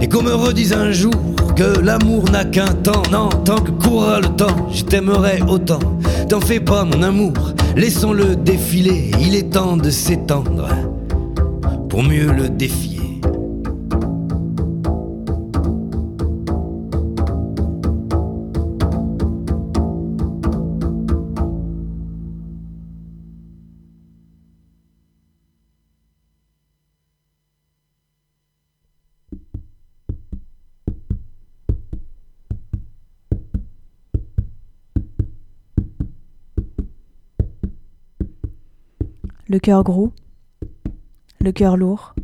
Et 0.00 0.08
qu'on 0.08 0.22
me 0.22 0.32
redise 0.32 0.72
un 0.72 0.92
jour 0.92 1.12
que 1.54 1.78
l'amour 1.78 2.24
n'a 2.30 2.46
qu'un 2.46 2.72
temps, 2.72 3.02
non, 3.12 3.28
tant 3.28 3.60
que 3.60 3.70
courra 3.70 4.18
le 4.18 4.28
temps, 4.28 4.70
je 4.72 4.82
t'aimerai 4.82 5.42
autant. 5.42 5.78
T'en 6.26 6.40
fais 6.40 6.58
pas, 6.58 6.84
mon 6.84 7.02
amour, 7.02 7.34
laissons-le 7.76 8.34
défiler, 8.34 9.10
il 9.20 9.36
est 9.36 9.52
temps 9.52 9.76
de 9.76 9.90
s'étendre 9.90 10.70
pour 11.90 12.02
mieux 12.02 12.32
le 12.32 12.48
défier. 12.48 13.01
Le 39.52 39.58
cœur 39.58 39.84
gros, 39.84 40.08
le 41.38 41.52
cœur 41.52 41.76
lourd, 41.76 42.14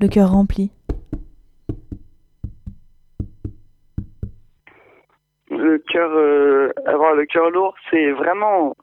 le 0.00 0.06
cœur 0.06 0.30
rempli. 0.30 0.70
Le 5.50 5.78
cœur, 5.78 6.12
euh, 6.12 6.70
avoir 6.86 7.14
le 7.16 7.26
cœur 7.26 7.50
lourd, 7.50 7.74
c'est 7.90 8.12
vraiment 8.12 8.76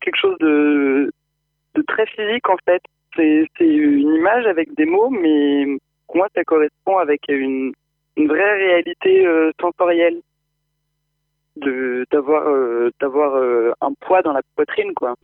quelque 0.00 0.14
chose 0.14 0.38
de, 0.38 1.10
très 1.88 2.06
physique 2.06 2.48
en 2.48 2.56
fait. 2.64 2.82
C'est 3.16 3.48
une 3.58 4.14
image 4.14 4.46
avec 4.46 4.72
des 4.76 4.86
mots, 4.86 5.10
mais 5.10 5.66
pour 6.06 6.18
moi, 6.18 6.28
ça 6.36 6.44
correspond 6.44 6.98
avec 6.98 7.22
une, 7.28 7.72
vraie 8.16 8.58
réalité 8.58 9.26
euh, 9.26 9.50
sensorielle 9.60 10.20
d'avoir 12.12 12.46
euh, 12.46 13.72
un 13.80 13.92
poids 13.94 14.22
dans 14.22 14.32
la 14.32 14.42
poitrine 14.54 14.94
quoi. 14.94 15.16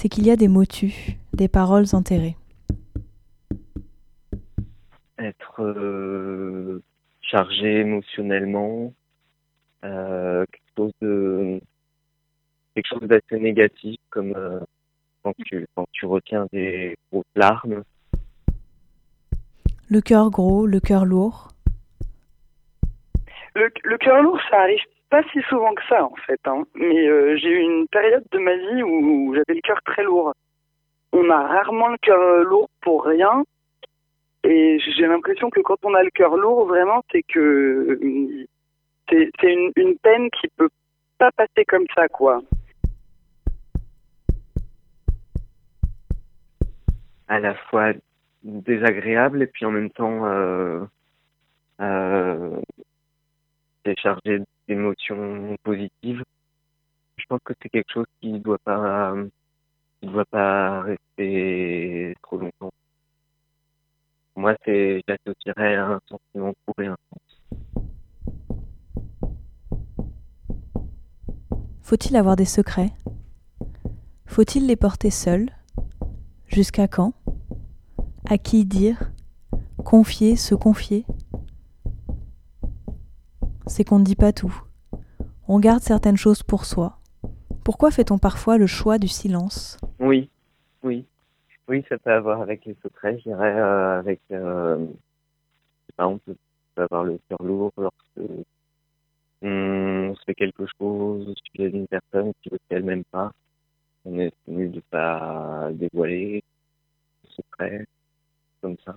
C'est 0.00 0.08
qu'il 0.08 0.26
y 0.26 0.30
a 0.30 0.36
des 0.36 0.48
mots 0.48 0.64
tus, 0.64 1.18
des 1.34 1.46
paroles 1.46 1.84
enterrées. 1.92 2.34
être 5.18 5.60
euh, 5.60 6.82
chargé 7.20 7.80
émotionnellement, 7.80 8.94
euh, 9.84 10.46
quelque 10.50 10.72
chose 10.74 10.92
de 11.02 11.60
quelque 12.74 12.86
chose 12.86 13.06
d'assez 13.06 13.38
négatif 13.38 13.98
comme 14.08 14.32
euh, 14.34 14.60
quand 15.22 15.34
tu 15.44 15.66
quand 15.74 15.86
tu 15.92 16.06
retiens 16.06 16.46
des 16.50 16.96
grosses 17.12 17.26
larmes. 17.36 17.82
Le 19.90 20.00
cœur 20.00 20.30
gros, 20.30 20.66
le 20.66 20.80
cœur 20.80 21.04
lourd. 21.04 21.48
Le, 23.54 23.70
le 23.84 23.98
cœur 23.98 24.22
lourd, 24.22 24.40
ça 24.48 24.62
arrive 24.62 24.80
pas 25.10 25.22
si 25.32 25.40
souvent 25.42 25.74
que 25.74 25.82
ça 25.88 26.04
en 26.04 26.14
fait. 26.26 26.40
Hein. 26.46 26.64
Mais 26.74 27.06
euh, 27.08 27.36
j'ai 27.36 27.50
eu 27.50 27.60
une 27.60 27.86
période 27.88 28.24
de 28.32 28.38
ma 28.38 28.56
vie 28.56 28.82
où 28.82 29.34
j'avais 29.34 29.54
le 29.54 29.60
cœur 29.60 29.80
très 29.84 30.02
lourd. 30.02 30.32
On 31.12 31.28
a 31.30 31.46
rarement 31.46 31.88
le 31.88 31.98
cœur 31.98 32.44
lourd 32.44 32.70
pour 32.80 33.04
rien. 33.04 33.44
Et 34.44 34.78
j'ai 34.78 35.06
l'impression 35.06 35.50
que 35.50 35.60
quand 35.60 35.76
on 35.84 35.94
a 35.94 36.02
le 36.02 36.10
cœur 36.10 36.36
lourd, 36.36 36.66
vraiment, 36.66 37.02
c'est 37.12 37.22
que 37.22 37.98
euh, 38.02 38.46
c'est 39.10 39.52
une, 39.76 39.98
peine 39.98 40.30
qui 40.30 40.48
peut 40.56 40.70
pas 41.18 41.30
passer 41.32 41.64
comme 41.66 41.84
ça, 41.94 42.08
quoi. 42.08 42.40
à 47.30 47.38
la 47.38 47.54
fois 47.54 47.92
désagréable 48.42 49.42
et 49.42 49.46
puis 49.46 49.64
en 49.64 49.70
même 49.70 49.90
temps 49.90 50.26
euh, 50.26 50.84
euh, 51.80 52.60
c'est 53.84 53.98
chargé 53.98 54.40
d'émotions 54.70 55.56
positives. 55.64 56.22
Je 57.18 57.24
pense 57.28 57.40
que 57.44 57.52
c'est 57.60 57.68
quelque 57.68 57.92
chose 57.92 58.06
qui 58.20 58.32
ne 58.32 58.38
doit 58.38 58.58
pas 58.64 59.14
qui 60.00 60.08
doit 60.08 60.24
pas 60.26 60.82
rester 60.82 62.14
trop 62.22 62.38
longtemps. 62.38 62.70
Moi, 64.36 64.54
c'est 64.64 65.02
j'associerais 65.08 65.74
un 65.74 66.00
sentiment 66.08 66.52
pour 66.64 66.74
et 66.80 66.88
Faut-il 71.82 72.16
avoir 72.16 72.36
des 72.36 72.44
secrets? 72.44 72.92
Faut-il 74.26 74.68
les 74.68 74.76
porter 74.76 75.10
seuls? 75.10 75.50
Jusqu'à 76.46 76.86
quand? 76.86 77.12
À 78.28 78.38
qui 78.38 78.64
dire? 78.64 79.10
Confier, 79.84 80.36
se 80.36 80.54
confier? 80.54 81.04
C'est 83.70 83.84
qu'on 83.84 84.00
ne 84.00 84.04
dit 84.04 84.16
pas 84.16 84.32
tout. 84.32 84.52
On 85.46 85.60
garde 85.60 85.80
certaines 85.80 86.16
choses 86.16 86.42
pour 86.42 86.64
soi. 86.64 86.98
Pourquoi 87.64 87.92
fait-on 87.92 88.18
parfois 88.18 88.58
le 88.58 88.66
choix 88.66 88.98
du 88.98 89.06
silence? 89.06 89.78
Oui, 90.00 90.28
oui, 90.82 91.06
oui, 91.68 91.84
ça 91.88 91.96
peut 91.98 92.10
avoir 92.10 92.42
avec 92.42 92.64
les 92.64 92.76
secrets, 92.82 93.16
je 93.18 93.30
dirais, 93.30 93.54
euh, 93.54 94.00
avec, 94.00 94.20
euh, 94.32 94.86
pas, 95.96 96.08
on 96.08 96.18
peut, 96.18 96.34
avoir 96.78 97.04
le 97.04 97.20
cœur 97.28 97.40
lourd 97.44 97.70
lorsque 97.76 98.32
on 99.42 100.14
se 100.16 100.24
fait 100.26 100.34
quelque 100.34 100.64
chose 100.76 101.32
sujet 101.54 101.70
d'une 101.70 101.86
personne 101.86 102.32
qui 102.42 102.50
elle 102.70 102.82
même 102.82 103.04
pas. 103.12 103.30
On 104.04 104.18
est 104.18 104.32
tenu 104.46 104.68
de 104.68 104.82
pas 104.90 105.68
dévoiler 105.74 106.42
le 107.22 107.30
secret, 107.30 107.86
comme 108.62 108.76
ça. 108.84 108.96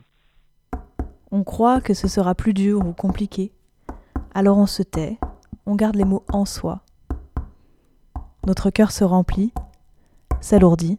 On 1.29 1.43
croit 1.43 1.79
que 1.79 1.93
ce 1.93 2.07
sera 2.07 2.33
plus 2.33 2.55
dur 2.55 2.83
ou 2.83 2.93
compliqué. 2.93 3.51
Alors 4.35 4.57
on 4.57 4.65
se 4.65 4.81
tait, 4.81 5.17
on 5.67 5.75
garde 5.75 5.95
les 5.95 6.05
mots 6.05 6.23
en 6.33 6.45
soi. 6.45 6.79
Notre 8.47 8.71
cœur 8.71 8.89
se 8.89 9.03
remplit, 9.03 9.53
s'alourdit. 10.41 10.97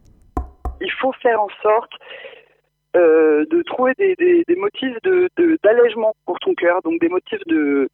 Il 0.81 0.93
faut 1.01 1.13
faire 1.21 1.41
en 1.41 1.49
sorte 1.61 1.93
euh, 2.95 3.45
de 3.51 3.63
trouver 3.63 3.93
des, 3.99 4.45
motifs 4.57 4.97
de 5.03 5.29
de- 5.37 5.59
d'allègement 5.65 6.15
pour 6.27 6.39
ton 6.39 6.55
cœur, 6.55 6.81
donc 6.83 7.01
des 7.01 7.09
motifs 7.09 7.45
de, 7.47 7.89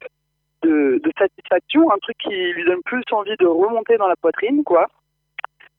de, 0.61 1.01
satisfaction, 1.17 1.91
un 1.91 1.97
truc 1.97 2.17
qui 2.19 2.29
lui 2.29 2.63
donne 2.63 2.81
plus 2.85 3.03
envie 3.11 3.35
de 3.39 3.47
remonter 3.47 3.97
dans 3.97 4.07
la 4.07 4.15
poitrine, 4.17 4.63
quoi. 4.63 4.87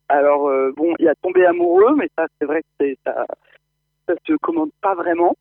Alors 0.08 0.48
euh, 0.48 0.72
bon, 0.76 0.92
il 0.98 1.06
a 1.06 1.14
tomber 1.22 1.46
amoureux, 1.46 1.94
mais 1.96 2.08
ça 2.18 2.26
c'est 2.40 2.46
vrai 2.46 2.62
que 2.80 2.94
ça 3.06 3.26
ça 4.08 4.14
se 4.26 4.32
commande 4.42 4.70
pas 4.80 4.96
vraiment. 4.96 5.36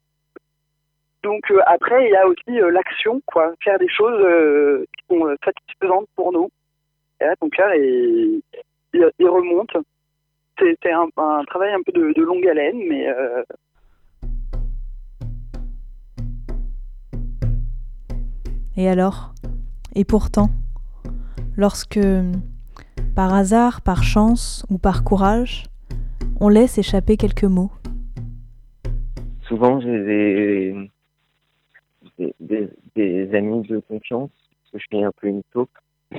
Donc 1.23 1.51
euh, 1.51 1.59
après 1.65 2.07
il 2.07 2.11
y 2.11 2.15
a 2.15 2.27
aussi 2.27 2.59
euh, 2.59 2.71
l'action, 2.71 3.21
quoi, 3.25 3.53
faire 3.63 3.77
des 3.77 3.89
choses 3.89 4.19
euh, 4.21 4.85
qui 4.97 5.05
sont 5.15 5.25
euh, 5.27 5.35
satisfaisantes 5.43 6.07
pour 6.15 6.31
nous. 6.31 6.49
Et 7.19 7.25
là 7.25 7.35
ton 7.39 7.49
cœur 7.49 7.73
il, 7.75 8.41
il, 8.93 9.11
il 9.19 9.27
remonte. 9.27 9.71
C'est 10.59 10.91
un, 10.91 11.07
un 11.17 11.43
travail 11.45 11.73
un 11.73 11.81
peu 11.81 11.91
de, 11.91 12.13
de 12.13 12.21
longue 12.21 12.47
haleine, 12.47 12.81
mais 12.87 13.07
euh, 13.09 13.43
Et 18.77 18.87
alors? 18.87 19.33
Et 19.95 20.05
pourtant 20.05 20.49
Lorsque, 21.57 21.99
par 23.15 23.33
hasard, 23.33 23.81
par 23.81 24.03
chance 24.03 24.65
ou 24.69 24.77
par 24.77 25.03
courage, 25.03 25.65
on 26.39 26.47
laisse 26.47 26.77
échapper 26.77 27.17
quelques 27.17 27.43
mots, 27.43 27.71
Souvent, 29.51 29.81
j'ai 29.81 30.03
des, 30.05 30.89
des, 32.17 32.69
des, 32.95 33.35
amis 33.35 33.67
de 33.67 33.79
confiance, 33.79 34.31
que 34.71 34.79
je 34.79 34.85
suis 34.85 35.03
un 35.03 35.11
peu 35.11 35.27
une 35.27 35.43
taupe, 35.51 35.71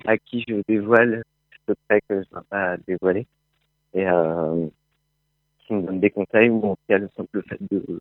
à 0.07 0.17
qui 0.19 0.45
je 0.49 0.63
dévoile 0.69 1.23
ce 1.67 1.73
secret 1.73 2.01
que 2.09 2.15
je 2.15 2.29
ne 2.29 2.33
dois 2.33 2.45
pas 2.49 2.77
dévoiler, 2.87 3.27
et 3.95 4.07
euh, 4.07 4.67
qui 5.61 5.75
me 5.75 5.83
donnent 5.83 6.01
des 6.01 6.11
conseils, 6.11 6.51
ou 6.51 6.65
en 6.65 6.77
tout 6.77 6.83
cas 6.89 6.99
le 6.99 7.09
simple 7.17 7.43
fait 7.49 7.59
de, 7.71 8.01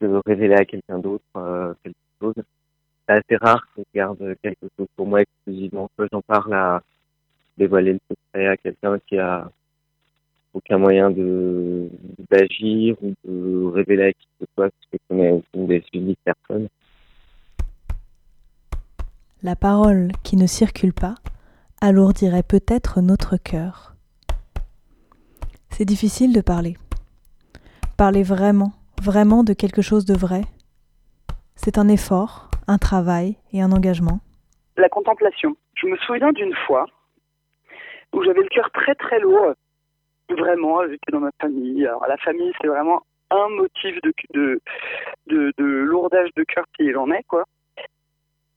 de 0.00 0.20
révéler 0.26 0.54
à 0.54 0.64
quelqu'un 0.64 0.98
d'autre 0.98 1.24
euh, 1.36 1.74
quelque 1.82 1.96
chose. 2.20 2.34
C'est 3.08 3.14
assez 3.14 3.36
rare 3.36 3.66
je 3.76 3.82
garde 3.94 4.36
quelque 4.42 4.68
chose 4.76 4.88
pour 4.96 5.06
moi 5.06 5.22
exclusivement, 5.22 5.90
que 5.96 6.06
j'en 6.12 6.22
parle 6.22 6.54
à 6.54 6.82
dévoiler 7.56 7.94
le 7.94 8.00
secret 8.10 8.46
à 8.48 8.56
quelqu'un 8.56 8.98
qui 9.06 9.18
a 9.18 9.50
aucun 10.56 10.78
moyen 10.78 11.10
de 11.10 11.88
d'agir 12.30 12.96
ou 13.02 13.12
de 13.24 13.66
révéler 13.72 14.04
à 14.04 14.12
qui 14.12 14.26
que 14.26 14.44
ce 14.44 14.46
soit, 14.54 14.70
parce 14.70 14.86
que 14.90 14.98
je 14.98 15.08
connais 15.08 15.30
aucune 15.30 15.66
des 15.66 15.84
uniques 15.92 16.18
personnes. 16.24 16.68
la 19.42 19.54
parole 19.54 20.08
qui 20.24 20.36
ne 20.36 20.46
circule 20.46 20.92
pas 20.92 21.14
alourdirait 21.80 22.42
peut-être 22.42 23.00
notre 23.00 23.36
cœur. 23.36 23.94
C'est 25.70 25.84
difficile 25.84 26.32
de 26.32 26.40
parler. 26.40 26.76
Parler 27.96 28.24
vraiment, 28.24 28.72
vraiment 29.00 29.44
de 29.44 29.52
quelque 29.52 29.82
chose 29.82 30.04
de 30.04 30.14
vrai. 30.18 30.42
C'est 31.54 31.78
un 31.78 31.86
effort, 31.86 32.50
un 32.66 32.78
travail 32.78 33.36
et 33.52 33.62
un 33.62 33.70
engagement. 33.70 34.18
la 34.76 34.88
contemplation. 34.88 35.56
Je 35.74 35.86
me 35.86 35.96
souviens 35.98 36.32
d'une 36.32 36.54
fois 36.66 36.86
où 38.12 38.24
j'avais 38.24 38.42
le 38.42 38.48
cœur 38.48 38.68
très 38.72 38.94
très 38.96 39.20
lourd. 39.20 39.54
Vraiment, 40.30 40.82
j'étais 40.88 41.12
dans 41.12 41.20
ma 41.20 41.30
famille. 41.40 41.86
Alors 41.86 42.06
la 42.06 42.16
famille, 42.18 42.52
c'est 42.60 42.66
vraiment 42.66 43.02
un 43.30 43.48
motif 43.48 43.96
de, 44.02 44.60
de, 45.26 45.52
lourdage 45.64 46.30
de 46.36 46.44
cœur 46.44 46.64
s'il 46.76 46.96
en 46.96 47.10
est, 47.12 47.22
quoi. 47.24 47.44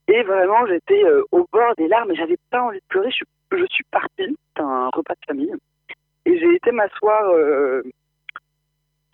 Et 0.08 0.24
vraiment, 0.24 0.66
j'étais 0.68 1.04
euh, 1.04 1.24
au 1.32 1.46
bord 1.52 1.74
des 1.78 1.88
larmes 1.88 2.12
et 2.12 2.16
j'avais 2.16 2.38
pas 2.50 2.64
envie 2.64 2.80
de 2.80 2.84
pleurer. 2.90 3.10
Je, 3.12 3.16
suis- 3.18 3.26
je 3.52 3.66
suis 3.70 3.84
partie 3.92 4.36
d'un 4.56 4.90
repas 4.90 5.14
de 5.14 5.26
famille 5.28 5.54
et 6.26 6.40
j'ai 6.40 6.56
été 6.56 6.72
m'asseoir. 6.72 7.30
euh, 7.30 7.84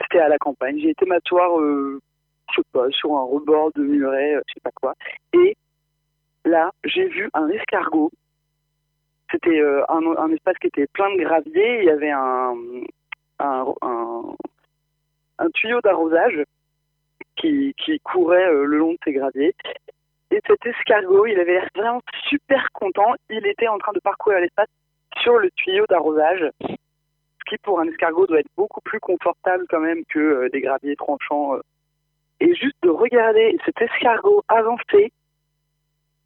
C'était 0.02 0.20
à 0.20 0.30
la 0.30 0.38
campagne. 0.38 0.80
J'ai 0.80 0.92
été 0.92 1.06
m'asseoir, 1.06 1.60
euh, 1.60 2.00
je 2.52 2.56
sais 2.56 2.68
pas, 2.72 2.90
sur 2.92 3.16
un 3.18 3.24
rebord 3.24 3.72
de 3.76 3.82
muret, 3.84 4.36
je 4.48 4.54
sais 4.54 4.60
pas 4.64 4.72
quoi. 4.76 4.94
Et 5.34 5.56
là, 6.46 6.72
j'ai 6.86 7.08
vu 7.08 7.30
un 7.34 7.50
escargot. 7.50 8.12
C'était 9.32 9.60
euh, 9.60 9.84
un, 9.90 10.32
espace 10.32 10.58
qui 10.60 10.68
était 10.68 10.88
plein 10.88 11.14
de 11.16 11.22
graviers. 11.22 11.80
Il 11.80 11.86
y 11.86 11.90
avait 11.90 12.12
un, 12.12 12.56
un, 13.40 14.36
tuyau 15.54 15.82
d'arrosage 15.82 16.44
qui, 17.36 17.74
courait 18.04 18.48
euh, 18.48 18.66
le 18.66 18.78
long 18.78 18.94
de 18.94 18.98
ces 19.04 19.14
graviers. 19.14 19.54
Et 20.32 20.42
cet 20.48 20.66
escargot, 20.66 21.26
il 21.28 21.40
avait 21.40 21.54
l'air 21.54 21.70
vraiment 21.76 22.02
super 22.30 22.72
content. 22.74 23.14
Il 23.30 23.46
était 23.46 23.68
en 23.68 23.78
train 23.78 23.94
de 23.94 24.00
parcourir 24.00 24.40
l'espace 24.40 24.68
sur 25.22 25.38
le 25.38 25.50
tuyau 25.52 25.86
d'arrosage, 25.88 26.50
ce 26.62 27.46
qui 27.48 27.58
pour 27.60 27.80
un 27.80 27.88
escargot 27.88 28.28
doit 28.28 28.40
être 28.40 28.52
beaucoup 28.58 28.82
plus 28.82 29.00
confortable 29.00 29.66
quand 29.70 29.80
même 29.80 30.04
que 30.10 30.20
euh, 30.20 30.50
des 30.50 30.62
graviers 30.62 30.96
tranchants. 30.96 31.58
Et 32.40 32.54
juste 32.56 32.76
de 32.84 32.90
regarder 32.90 33.58
cet 33.66 33.82
escargot 33.82 34.44
avancer, 34.48 35.12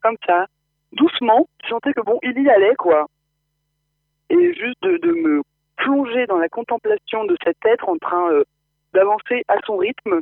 comme 0.01 0.17
ça, 0.25 0.47
doucement, 0.93 1.47
je 1.63 1.69
sentais 1.69 1.93
que 1.93 2.02
bon, 2.02 2.19
il 2.23 2.41
y 2.41 2.49
allait, 2.49 2.75
quoi. 2.75 3.08
Et 4.30 4.54
juste 4.54 4.82
de, 4.82 4.97
de 4.97 5.12
me 5.12 5.41
plonger 5.78 6.25
dans 6.28 6.38
la 6.38 6.49
contemplation 6.49 7.25
de 7.25 7.36
cet 7.43 7.58
être 7.65 7.88
en 7.89 7.97
train 7.97 8.32
euh, 8.32 8.43
d'avancer 8.93 9.43
à 9.47 9.56
son 9.65 9.78
rythme, 9.78 10.21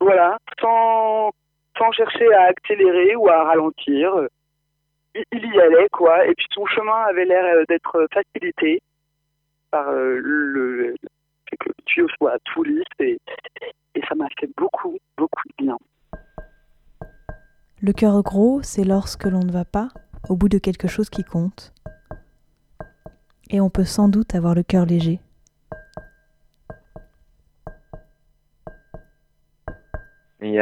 voilà, 0.00 0.38
sans, 0.60 1.30
sans 1.78 1.92
chercher 1.92 2.32
à 2.34 2.42
accélérer 2.42 3.16
ou 3.16 3.28
à 3.28 3.44
ralentir. 3.44 4.28
Il, 5.14 5.54
y 5.54 5.60
allait, 5.60 5.88
quoi. 5.92 6.26
Et 6.26 6.34
puis 6.34 6.46
son 6.52 6.66
chemin 6.66 7.02
avait 7.08 7.24
l'air 7.24 7.44
euh, 7.44 7.64
d'être 7.68 8.06
facilité 8.12 8.80
par 9.70 9.88
euh, 9.88 10.18
le, 10.18 10.52
le 10.52 10.94
fait 11.48 11.56
que 11.56 11.68
le 11.68 11.74
tuyau 11.84 12.08
soit 12.16 12.38
tout 12.44 12.62
lisse 12.64 12.84
et, 12.98 13.18
et 13.94 14.02
ça 14.08 14.14
m'a 14.14 14.26
fait 14.38 14.48
beaucoup, 14.56 14.98
beaucoup 15.16 15.42
de 15.58 15.64
bien. 15.64 15.78
Le 17.84 17.92
cœur 17.92 18.22
gros, 18.22 18.62
c'est 18.62 18.84
lorsque 18.84 19.24
l'on 19.24 19.40
ne 19.40 19.50
va 19.50 19.64
pas 19.64 19.88
au 20.28 20.36
bout 20.36 20.48
de 20.48 20.58
quelque 20.58 20.86
chose 20.86 21.10
qui 21.10 21.24
compte. 21.24 21.74
Et 23.50 23.60
on 23.60 23.70
peut 23.70 23.82
sans 23.82 24.08
doute 24.08 24.36
avoir 24.36 24.54
le 24.54 24.62
cœur 24.62 24.86
léger. 24.86 25.18
Mais 30.40 30.50
Il 30.50 30.54
y 30.54 30.60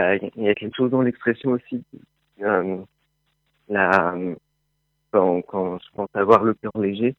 a, 0.49 0.55
quelque 0.55 0.75
chose 0.75 0.91
dans 0.91 1.03
l'expression 1.03 1.51
aussi. 1.51 1.85
Euh, 2.41 2.79
la, 3.69 4.15
quand, 5.13 5.43
je 5.79 5.91
pense 5.95 6.09
avoir 6.15 6.43
le 6.43 6.55
cœur 6.55 6.73
léger, 6.77 7.15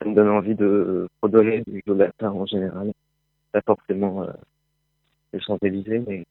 ça 0.00 0.08
me 0.08 0.14
donne 0.14 0.28
envie 0.28 0.54
de 0.54 1.08
fredonner 1.18 1.64
du 1.66 1.82
Jolata 1.84 2.30
en 2.30 2.46
général. 2.46 2.92
Pas 3.50 3.62
forcément 3.66 4.22
euh, 4.22 4.32
les 5.32 5.40
Champs-Élysées, 5.40 6.04
mais 6.06 6.24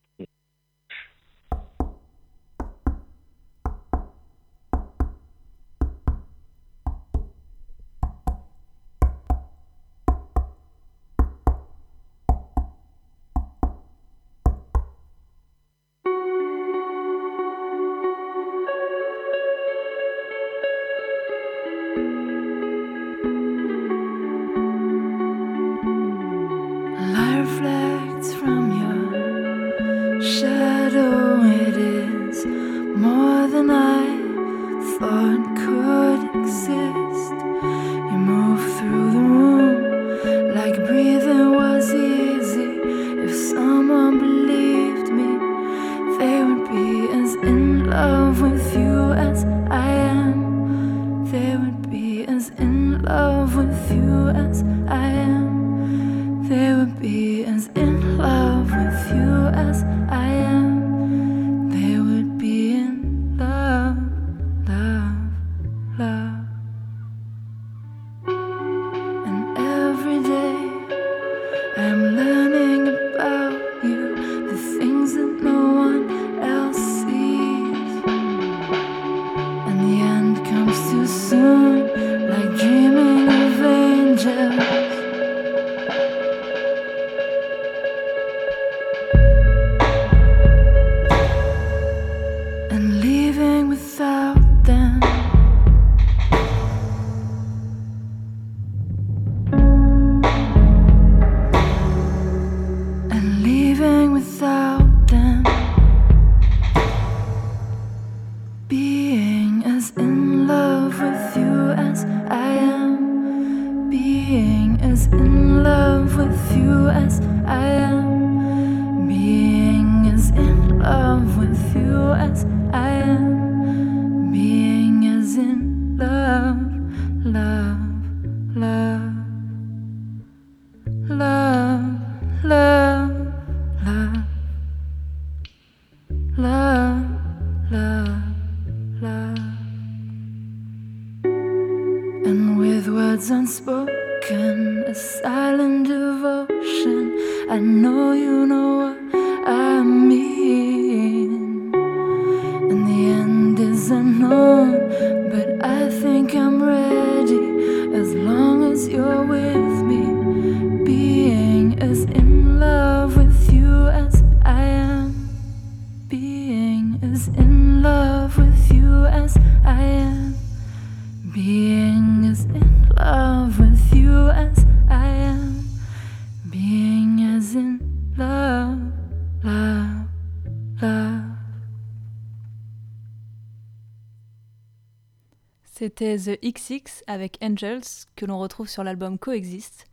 C'était 185.96 186.18
The 186.18 186.42
XX 186.44 187.04
avec 187.06 187.38
Angels 187.44 188.08
que 188.16 188.26
l'on 188.26 188.40
retrouve 188.40 188.68
sur 188.68 188.84
l'album 188.84 189.20
Coexist. 189.20 189.86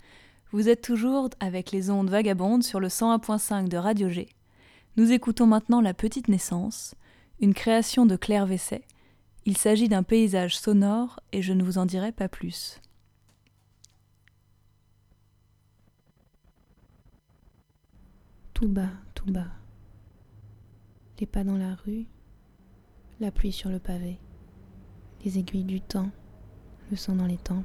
Vous 0.51 0.71
êtes 0.71 0.81
toujours 0.81 1.29
avec 1.41 1.73
les 1.73 1.91
ondes 1.91 2.09
vagabondes 2.09 2.63
sur 2.63 2.81
le 2.81 2.89
101.5 2.89 3.69
de 3.69 3.77
Radio 3.77 4.09
G. 4.09 4.31
Nous 4.97 5.13
écoutons 5.13 5.45
maintenant 5.45 5.83
La 5.83 5.93
Petite 5.93 6.29
Naissance, 6.29 6.95
une 7.39 7.53
création 7.53 8.07
de 8.07 8.17
Claire 8.17 8.47
Vesset. 8.47 8.81
Il 9.45 9.59
s'agit 9.59 9.91
d'un 9.91 10.03
paysage 10.03 10.59
sonore 10.59 11.21
et 11.33 11.43
je 11.43 11.53
ne 11.53 11.63
vous 11.63 11.77
en 11.77 11.85
dirai 11.85 12.13
pas 12.13 12.29
plus. 12.29 12.81
Tout 18.55 18.69
bas, 18.69 18.93
tout 19.15 19.31
bas. 19.31 19.49
Les 21.19 21.27
pas 21.27 21.45
dans 21.45 21.59
la 21.59 21.75
rue, 21.75 22.07
la 23.21 23.31
pluie 23.31 23.53
sur 23.53 23.69
le 23.69 23.79
pavé, 23.79 24.19
les 25.25 25.39
aiguilles 25.39 25.65
du 25.65 25.81
temps, 25.81 26.11
le 26.91 26.97
sang 26.97 27.15
dans 27.15 27.27
les 27.27 27.37
tempes. 27.37 27.65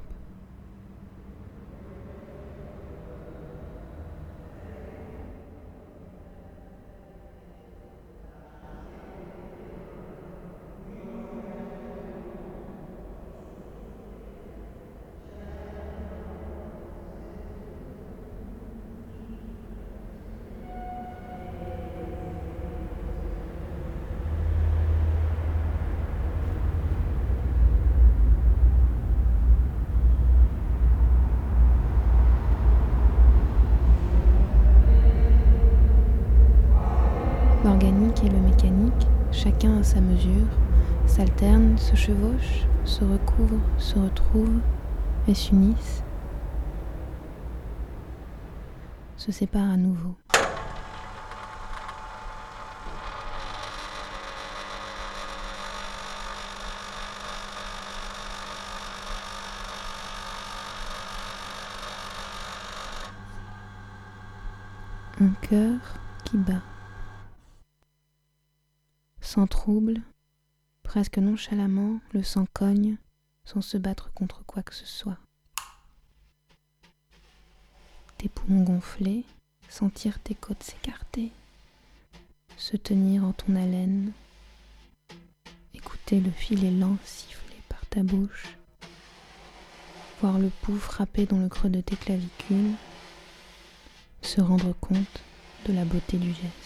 chacun 39.46 39.78
à 39.78 39.82
sa 39.82 40.00
mesure, 40.00 40.46
s'alternent, 41.06 41.78
se 41.78 41.95
se 42.84 43.02
recouvrent, 43.04 43.60
se 43.78 43.98
retrouvent 43.98 44.60
et 45.26 45.34
s'unissent, 45.34 46.04
se 49.16 49.32
séparent 49.32 49.72
à 49.72 49.76
nouveau. 49.76 50.14
Un 65.20 65.30
cœur 65.40 65.80
qui 66.24 66.36
bat. 66.36 66.62
Sans 69.20 69.48
trouble, 69.48 70.02
presque 70.96 71.18
nonchalamment, 71.18 72.00
le 72.14 72.22
sang 72.22 72.46
cogne 72.54 72.96
sans 73.44 73.60
se 73.60 73.76
battre 73.76 74.10
contre 74.14 74.42
quoi 74.46 74.62
que 74.62 74.72
ce 74.74 74.86
soit. 74.86 75.18
Tes 78.16 78.30
poumons 78.30 78.62
gonflés, 78.62 79.26
sentir 79.68 80.18
tes 80.20 80.34
côtes 80.34 80.62
s'écarter, 80.62 81.32
se 82.56 82.78
tenir 82.78 83.24
en 83.24 83.34
ton 83.34 83.56
haleine, 83.56 84.12
écouter 85.74 86.18
le 86.18 86.30
filet 86.30 86.70
lent 86.70 86.96
siffler 87.04 87.60
par 87.68 87.84
ta 87.90 88.02
bouche, 88.02 88.56
voir 90.22 90.38
le 90.38 90.48
pouls 90.48 90.78
frapper 90.78 91.26
dans 91.26 91.40
le 91.40 91.50
creux 91.50 91.68
de 91.68 91.82
tes 91.82 91.96
clavicules, 91.96 92.72
se 94.22 94.40
rendre 94.40 94.72
compte 94.80 95.22
de 95.66 95.74
la 95.74 95.84
beauté 95.84 96.16
du 96.16 96.30
geste. 96.30 96.65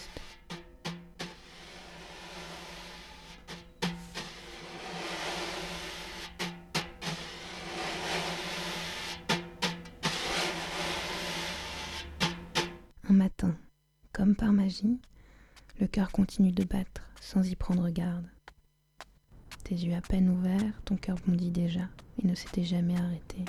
Cœur 15.91 16.11
continue 16.11 16.53
de 16.53 16.63
battre 16.63 17.01
sans 17.19 17.43
y 17.43 17.55
prendre 17.55 17.89
garde. 17.89 18.25
Tes 19.65 19.75
yeux 19.75 19.93
à 19.93 20.01
peine 20.01 20.29
ouverts, 20.29 20.81
ton 20.85 20.95
cœur 20.95 21.17
bondit 21.27 21.51
déjà. 21.51 21.81
Il 22.17 22.29
ne 22.29 22.35
s'était 22.35 22.63
jamais 22.63 22.97
arrêté. 22.97 23.43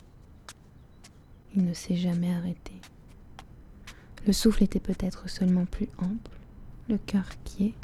Il 1.54 1.64
ne 1.64 1.72
s'est 1.72 1.96
jamais 1.96 2.34
arrêté. 2.34 2.72
Le 4.26 4.32
souffle 4.32 4.64
était 4.64 4.80
peut-être 4.80 5.28
seulement 5.28 5.66
plus 5.66 5.88
ample, 5.98 6.36
le 6.88 6.98
cœur 6.98 7.26
qui 7.44 7.66
est. 7.66 7.74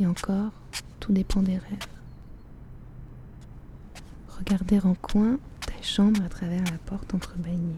Et 0.00 0.06
encore, 0.06 0.52
tout 0.98 1.12
dépend 1.12 1.42
des 1.42 1.58
rêves. 1.58 1.86
Regarder 4.38 4.80
en 4.80 4.94
coin 4.94 5.38
ta 5.66 5.82
chambre 5.82 6.22
à 6.22 6.28
travers 6.30 6.64
la 6.64 6.78
porte 6.78 7.12
entrebâillée. 7.14 7.74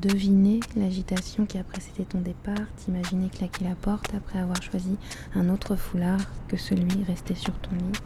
Deviner 0.00 0.60
l'agitation 0.76 1.46
qui 1.46 1.56
a 1.56 1.64
précédé 1.64 2.04
ton 2.04 2.20
départ, 2.20 2.66
t'imaginer 2.76 3.28
claquer 3.28 3.64
la 3.64 3.76
porte 3.76 4.12
après 4.14 4.38
avoir 4.38 4.60
choisi 4.60 4.96
un 5.34 5.48
autre 5.48 5.76
foulard 5.76 6.20
que 6.48 6.56
celui 6.56 7.04
resté 7.04 7.34
sur 7.34 7.58
ton 7.60 7.70
lit. 7.76 8.00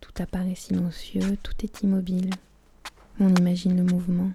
Tout 0.00 0.12
apparaît 0.18 0.54
silencieux, 0.54 1.36
tout 1.42 1.52
est 1.62 1.82
immobile. 1.82 2.30
On 3.20 3.34
imagine 3.34 3.76
le 3.76 3.84
mouvement. 3.84 4.32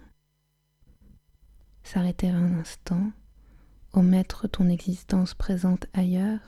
S'arrêter 1.84 2.30
un 2.30 2.60
instant, 2.60 3.12
omettre 3.94 4.48
ton 4.48 4.70
existence 4.70 5.34
présente 5.34 5.88
ailleurs 5.94 6.40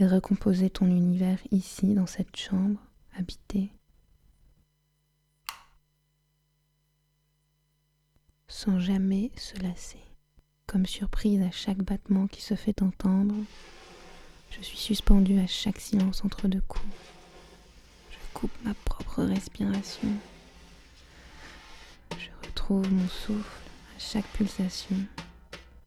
et 0.00 0.06
recomposer 0.06 0.68
ton 0.68 0.86
univers 0.86 1.38
ici, 1.52 1.94
dans 1.94 2.06
cette 2.06 2.36
chambre, 2.36 2.80
habitée. 3.16 3.70
Sans 8.48 8.80
jamais 8.80 9.30
se 9.36 9.56
lasser. 9.62 10.00
Comme 10.66 10.86
surprise 10.86 11.42
à 11.42 11.50
chaque 11.50 11.82
battement 11.82 12.26
qui 12.26 12.42
se 12.42 12.54
fait 12.54 12.82
entendre, 12.82 13.34
je 14.50 14.62
suis 14.62 14.78
suspendue 14.78 15.38
à 15.38 15.46
chaque 15.46 15.80
silence 15.80 16.24
entre 16.24 16.48
deux 16.48 16.62
coups. 16.62 16.84
Je 18.10 18.16
coupe 18.34 18.52
ma 18.64 18.74
propre 18.74 19.22
respiration. 19.22 20.08
Je 22.18 22.46
retrouve 22.46 22.90
mon 22.92 23.08
souffle 23.08 23.60
à 23.96 24.00
chaque 24.00 24.26
pulsation. 24.28 24.96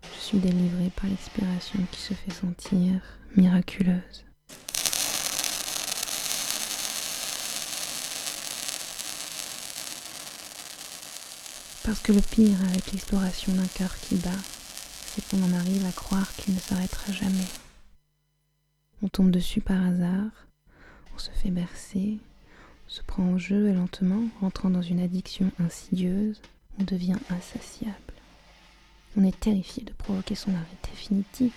Je 0.04 0.20
suis 0.20 0.40
délivrée 0.40 0.92
par 0.96 1.10
l'expiration 1.10 1.80
qui 1.92 2.00
se 2.00 2.14
fait 2.14 2.32
sentir 2.32 3.02
miraculeuse. 3.36 4.26
Parce 11.84 12.00
que 12.00 12.12
le 12.12 12.22
pire 12.22 12.62
avec 12.70 12.92
l'exploration 12.92 13.54
d'un 13.54 13.66
cœur 13.66 13.98
qui 14.00 14.16
bat, 14.16 14.30
c'est 15.06 15.28
qu'on 15.28 15.42
en 15.44 15.54
arrive 15.54 15.86
à 15.86 15.92
croire 15.92 16.32
qu'il 16.36 16.54
ne 16.54 16.60
s'arrêtera 16.60 17.12
jamais. 17.12 17.48
On 19.02 19.08
tombe 19.08 19.32
dessus 19.32 19.62
par 19.62 19.84
hasard, 19.84 20.30
on 21.16 21.18
se 21.18 21.32
fait 21.32 21.50
bercer, 21.50 22.20
on 22.86 22.90
se 22.90 23.02
prend 23.02 23.28
au 23.32 23.40
jeu 23.40 23.68
et 23.68 23.74
lentement, 23.74 24.24
rentrant 24.42 24.70
dans 24.70 24.84
une 24.84 25.00
addiction 25.00 25.52
insidieuse, 25.60 26.40
on 26.80 26.84
devient 26.84 27.18
insatiable. 27.32 27.96
On 29.18 29.24
est 29.24 29.40
terrifié 29.40 29.84
de 29.84 29.94
provoquer 29.94 30.36
son 30.36 30.54
arrêt 30.54 30.78
définitif, 30.84 31.54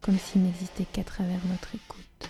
comme 0.00 0.18
s'il 0.18 0.42
n'existait 0.42 0.86
qu'à 0.86 1.04
travers 1.04 1.44
notre 1.46 1.74
écoute. 1.74 2.27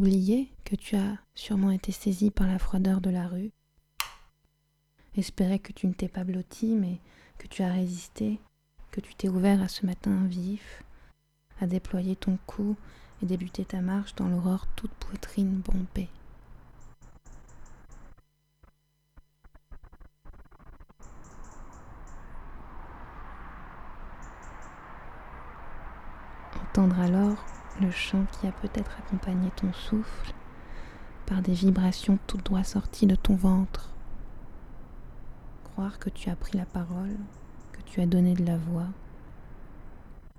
Oublier 0.00 0.50
que 0.64 0.76
tu 0.76 0.96
as 0.96 1.18
sûrement 1.34 1.70
été 1.70 1.92
saisi 1.92 2.30
par 2.30 2.46
la 2.46 2.58
froideur 2.58 3.02
de 3.02 3.10
la 3.10 3.28
rue. 3.28 3.50
Espérer 5.14 5.58
que 5.58 5.74
tu 5.74 5.86
ne 5.86 5.92
t'es 5.92 6.08
pas 6.08 6.24
blotti, 6.24 6.74
mais 6.74 6.98
que 7.36 7.46
tu 7.46 7.62
as 7.62 7.70
résisté, 7.70 8.40
que 8.92 9.02
tu 9.02 9.14
t'es 9.14 9.28
ouvert 9.28 9.60
à 9.60 9.68
ce 9.68 9.84
matin 9.84 10.24
vif, 10.24 10.82
à 11.60 11.66
déployer 11.66 12.16
ton 12.16 12.38
cou 12.46 12.76
et 13.22 13.26
débuter 13.26 13.66
ta 13.66 13.82
marche 13.82 14.14
dans 14.14 14.28
l'aurore 14.28 14.66
toute 14.74 14.90
poitrine 14.92 15.60
bombée. 15.60 16.08
Entendre 26.62 26.98
alors 27.00 27.49
le 27.80 27.90
chant 27.90 28.24
qui 28.32 28.46
a 28.46 28.52
peut-être 28.52 28.96
accompagné 28.98 29.50
ton 29.56 29.72
souffle 29.72 30.32
par 31.26 31.42
des 31.42 31.52
vibrations 31.52 32.18
tout 32.26 32.38
droit 32.38 32.64
sorties 32.64 33.06
de 33.06 33.14
ton 33.14 33.34
ventre. 33.34 33.90
Croire 35.64 35.98
que 35.98 36.10
tu 36.10 36.28
as 36.28 36.36
pris 36.36 36.58
la 36.58 36.66
parole, 36.66 37.16
que 37.72 37.80
tu 37.82 38.00
as 38.00 38.06
donné 38.06 38.34
de 38.34 38.44
la 38.44 38.56
voix, 38.56 38.88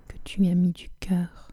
que 0.08 0.18
tu 0.24 0.44
y 0.44 0.52
as 0.52 0.56
mis 0.56 0.72
du 0.72 0.89
cœur. 1.00 1.51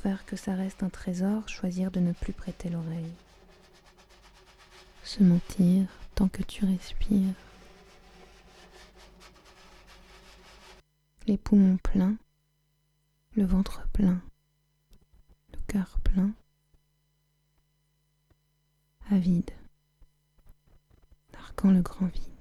Faire 0.00 0.24
que 0.24 0.36
ça 0.36 0.54
reste 0.54 0.82
un 0.82 0.88
trésor, 0.88 1.46
choisir 1.48 1.90
de 1.90 2.00
ne 2.00 2.12
plus 2.12 2.32
prêter 2.32 2.70
l'oreille. 2.70 3.12
Se 5.04 5.22
mentir 5.22 5.86
tant 6.14 6.28
que 6.28 6.42
tu 6.42 6.64
respires. 6.64 7.34
Les 11.26 11.36
poumons 11.36 11.76
pleins, 11.76 12.16
le 13.36 13.44
ventre 13.44 13.86
plein, 13.92 14.22
le 15.52 15.58
cœur 15.68 15.98
plein, 16.02 16.32
avide, 19.10 19.50
narquant 21.34 21.72
le 21.72 21.82
grand 21.82 22.06
vide. 22.06 22.39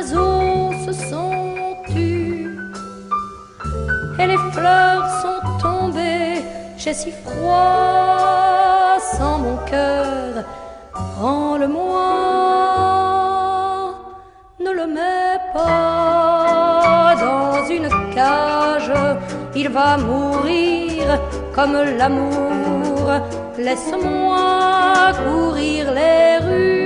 Oiseaux 0.00 0.72
se 0.86 0.92
sont 0.92 1.76
tus 1.86 2.48
et 4.18 4.26
les 4.26 4.38
fleurs 4.52 5.06
sont 5.22 5.40
tombées. 5.60 6.42
J'ai 6.78 6.94
si 6.94 7.10
froid 7.24 8.96
sans 9.14 9.38
mon 9.38 9.56
cœur. 9.70 10.44
Rends-le-moi, 11.20 12.06
ne 14.64 14.70
le 14.70 14.86
mets 14.86 15.38
pas 15.52 17.14
dans 17.26 17.68
une 17.68 17.88
cage, 18.14 18.92
il 19.54 19.68
va 19.68 19.98
mourir 19.98 21.20
comme 21.54 21.76
l'amour. 21.98 23.04
Laisse-moi 23.58 25.12
courir 25.24 25.92
les 25.92 26.38
rues, 26.46 26.79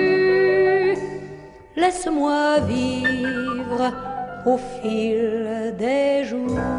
laisse-moi 1.84 2.60
vivre 2.60 3.82
au 4.46 4.56
fil 4.56 5.74
des 5.78 6.24
jours. 6.24 6.70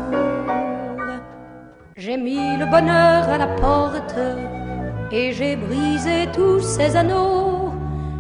J'ai 1.95 2.17
mis 2.17 2.45
le 2.61 2.65
bonheur 2.75 3.21
à 3.35 3.37
la 3.37 3.49
porte 3.63 4.19
et 5.11 5.27
j'ai 5.37 5.55
brisé 5.55 6.17
tous 6.33 6.61
ces 6.75 6.95
anneaux. 6.95 7.71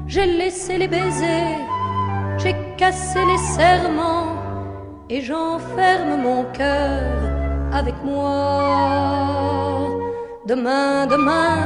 J'ai 0.07 0.27
laissé 0.41 0.77
les 0.77 0.87
baisers, 0.87 1.63
j'ai 2.37 2.55
cassé 2.77 3.19
les 3.31 3.41
serments 3.59 4.33
et 5.09 5.21
j'enferme 5.21 6.13
mon 6.27 6.43
cœur 6.59 7.15
avec 7.79 7.95
moi. 8.03 8.29
Demain, 10.51 11.07
demain, 11.07 11.57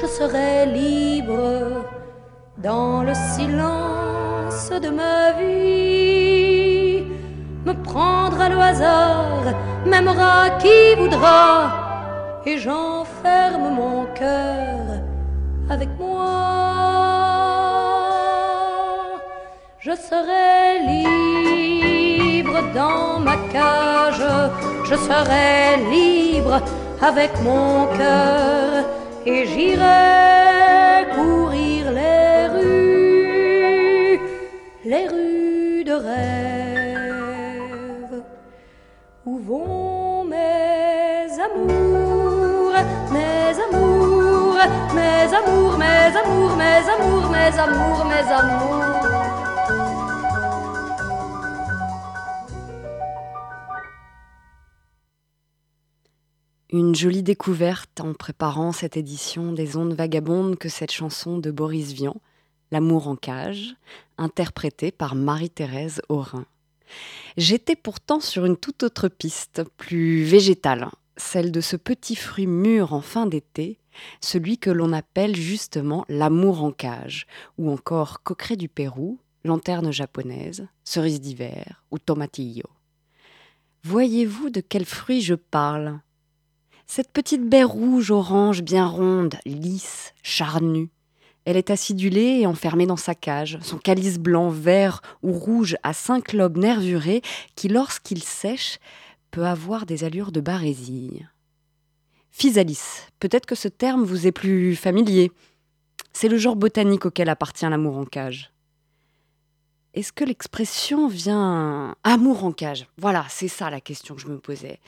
je 0.00 0.06
serai 0.06 0.64
libre 0.80 1.84
dans 2.56 3.02
le 3.02 3.12
silence 3.34 3.93
de 4.54 4.88
ma 4.88 5.32
vie. 5.32 7.02
Me 7.66 7.72
prendre 7.82 8.40
à 8.40 8.68
hasard, 8.68 9.46
m'aimera 9.84 10.50
qui 10.62 10.94
voudra 10.96 11.42
et 12.46 12.56
j'enferme 12.58 13.74
mon 13.80 14.06
cœur 14.14 14.84
avec 15.68 15.88
moi. 15.98 16.30
Je 19.80 19.94
serai 20.08 20.78
libre 20.92 22.60
dans 22.74 23.18
ma 23.18 23.36
cage, 23.52 24.24
je 24.88 24.94
serai 24.94 25.78
libre 25.90 26.60
avec 27.02 27.32
mon 27.42 27.86
cœur 27.98 28.84
et 29.26 29.46
j'irai 29.46 31.06
les 34.94 35.08
rues 35.08 35.82
de 35.84 35.92
rêve 36.08 37.34
où 39.26 39.38
vont 39.38 40.24
mes 40.24 41.26
amours, 41.46 42.74
mes 43.10 43.58
amours, 43.66 44.58
mes 44.94 45.34
amours, 45.38 45.76
mes 45.78 46.16
amours, 46.20 46.56
mes 46.56 46.84
amours, 46.94 47.28
mes 47.36 47.54
amours, 47.64 48.04
mes 48.12 48.26
amours. 48.40 48.84
Une 56.70 56.94
jolie 56.94 57.24
découverte 57.24 58.00
en 58.00 58.14
préparant 58.14 58.70
cette 58.70 58.96
édition 58.96 59.52
des 59.52 59.76
ondes 59.76 59.94
vagabondes 59.94 60.56
que 60.56 60.68
cette 60.68 60.92
chanson 60.92 61.38
de 61.38 61.50
Boris 61.50 61.92
Vian, 61.92 62.14
L'amour 62.74 63.06
en 63.06 63.14
cage, 63.14 63.76
interprétée 64.18 64.90
par 64.90 65.14
Marie-Thérèse 65.14 66.02
Aurin. 66.08 66.44
J'étais 67.36 67.76
pourtant 67.76 68.18
sur 68.18 68.46
une 68.46 68.56
toute 68.56 68.82
autre 68.82 69.06
piste, 69.06 69.62
plus 69.76 70.24
végétale, 70.24 70.88
celle 71.16 71.52
de 71.52 71.60
ce 71.60 71.76
petit 71.76 72.16
fruit 72.16 72.48
mûr 72.48 72.92
en 72.92 73.00
fin 73.00 73.26
d'été, 73.26 73.78
celui 74.20 74.58
que 74.58 74.70
l'on 74.70 74.92
appelle 74.92 75.36
justement 75.36 76.04
l'amour 76.08 76.64
en 76.64 76.72
cage, 76.72 77.28
ou 77.58 77.70
encore 77.70 78.24
coqueret 78.24 78.56
du 78.56 78.68
Pérou, 78.68 79.20
lanterne 79.44 79.92
japonaise, 79.92 80.66
cerise 80.82 81.20
d'hiver 81.20 81.84
ou 81.92 82.00
tomatillo. 82.00 82.68
Voyez-vous 83.84 84.50
de 84.50 84.60
quel 84.60 84.84
fruit 84.84 85.20
je 85.20 85.36
parle? 85.36 86.00
Cette 86.88 87.12
petite 87.12 87.48
baie 87.48 87.62
rouge-orange 87.62 88.62
bien 88.62 88.88
ronde, 88.88 89.36
lisse, 89.46 90.12
charnue, 90.24 90.90
elle 91.44 91.56
est 91.56 91.70
acidulée 91.70 92.40
et 92.40 92.46
enfermée 92.46 92.86
dans 92.86 92.96
sa 92.96 93.14
cage, 93.14 93.58
son 93.62 93.78
calice 93.78 94.18
blanc, 94.18 94.48
vert 94.48 95.02
ou 95.22 95.32
rouge 95.32 95.76
à 95.82 95.92
cinq 95.92 96.32
lobes 96.32 96.56
nervurés 96.56 97.22
qui, 97.54 97.68
lorsqu'il 97.68 98.22
sèche, 98.22 98.78
peut 99.30 99.46
avoir 99.46 99.84
des 99.84 100.04
allures 100.04 100.32
de 100.32 100.40
barésie. 100.40 101.22
Physalis, 102.30 103.08
peut-être 103.20 103.46
que 103.46 103.54
ce 103.54 103.68
terme 103.68 104.04
vous 104.04 104.26
est 104.26 104.32
plus 104.32 104.74
familier. 104.74 105.30
C'est 106.12 106.28
le 106.28 106.38
genre 106.38 106.56
botanique 106.56 107.06
auquel 107.06 107.28
appartient 107.28 107.68
l'amour 107.68 107.98
en 107.98 108.04
cage. 108.04 108.52
Est-ce 109.94 110.12
que 110.12 110.24
l'expression 110.24 111.06
vient 111.06 111.94
amour 112.02 112.44
en 112.44 112.52
cage? 112.52 112.88
Voilà, 112.96 113.26
c'est 113.28 113.48
ça 113.48 113.70
la 113.70 113.80
question 113.80 114.16
que 114.16 114.20
je 114.20 114.26
me 114.26 114.38
posais. 114.38 114.80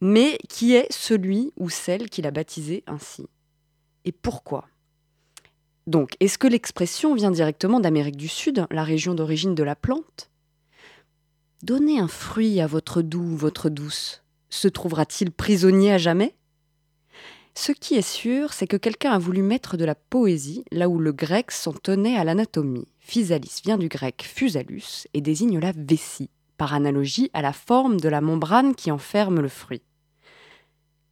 Mais 0.00 0.38
qui 0.48 0.74
est 0.74 0.86
celui 0.92 1.52
ou 1.56 1.70
celle 1.70 2.08
qui 2.08 2.22
l'a 2.22 2.30
baptisé 2.30 2.84
ainsi? 2.86 3.26
Et 4.04 4.12
pourquoi? 4.12 4.66
Donc, 5.86 6.14
est-ce 6.20 6.38
que 6.38 6.46
l'expression 6.46 7.14
vient 7.14 7.32
directement 7.32 7.80
d'Amérique 7.80 8.16
du 8.16 8.28
Sud, 8.28 8.66
la 8.70 8.84
région 8.84 9.14
d'origine 9.14 9.54
de 9.54 9.64
la 9.64 9.74
plante? 9.74 10.30
Donnez 11.62 11.98
un 11.98 12.08
fruit 12.08 12.60
à 12.60 12.66
votre 12.66 13.02
doux, 13.02 13.36
votre 13.36 13.68
douce. 13.68 14.22
Se 14.48 14.68
trouvera-t-il 14.68 15.32
prisonnier 15.32 15.92
à 15.92 15.98
jamais? 15.98 16.34
Ce 17.54 17.72
qui 17.72 17.96
est 17.96 18.02
sûr, 18.02 18.52
c'est 18.52 18.66
que 18.66 18.76
quelqu'un 18.76 19.12
a 19.12 19.18
voulu 19.18 19.42
mettre 19.42 19.76
de 19.76 19.84
la 19.84 19.94
poésie 19.94 20.64
là 20.70 20.88
où 20.88 20.98
le 20.98 21.12
grec 21.12 21.50
s'en 21.50 21.72
tenait 21.72 22.16
à 22.16 22.24
l'anatomie. 22.24 22.86
Physalis 23.00 23.60
vient 23.64 23.76
du 23.76 23.88
grec 23.88 24.24
physalus 24.26 25.06
et 25.12 25.20
désigne 25.20 25.58
la 25.58 25.72
vessie, 25.72 26.30
par 26.56 26.74
analogie 26.74 27.30
à 27.34 27.42
la 27.42 27.52
forme 27.52 28.00
de 28.00 28.08
la 28.08 28.20
membrane 28.20 28.74
qui 28.74 28.90
enferme 28.90 29.40
le 29.40 29.48
fruit. 29.48 29.82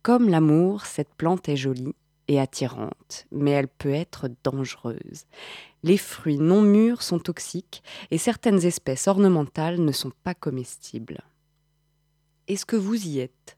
Comme 0.02 0.28
l'amour, 0.28 0.86
cette 0.86 1.12
plante 1.14 1.48
est 1.48 1.56
jolie, 1.56 1.94
attirante, 2.38 3.26
mais 3.32 3.50
elle 3.50 3.68
peut 3.68 3.92
être 3.92 4.28
dangereuse. 4.44 5.24
Les 5.82 5.96
fruits 5.96 6.38
non 6.38 6.62
mûrs 6.62 7.02
sont 7.02 7.18
toxiques 7.18 7.82
et 8.10 8.18
certaines 8.18 8.64
espèces 8.64 9.08
ornementales 9.08 9.80
ne 9.80 9.92
sont 9.92 10.12
pas 10.22 10.34
comestibles. 10.34 11.22
Est-ce 12.46 12.66
que 12.66 12.76
vous 12.76 13.06
y 13.06 13.20
êtes? 13.20 13.56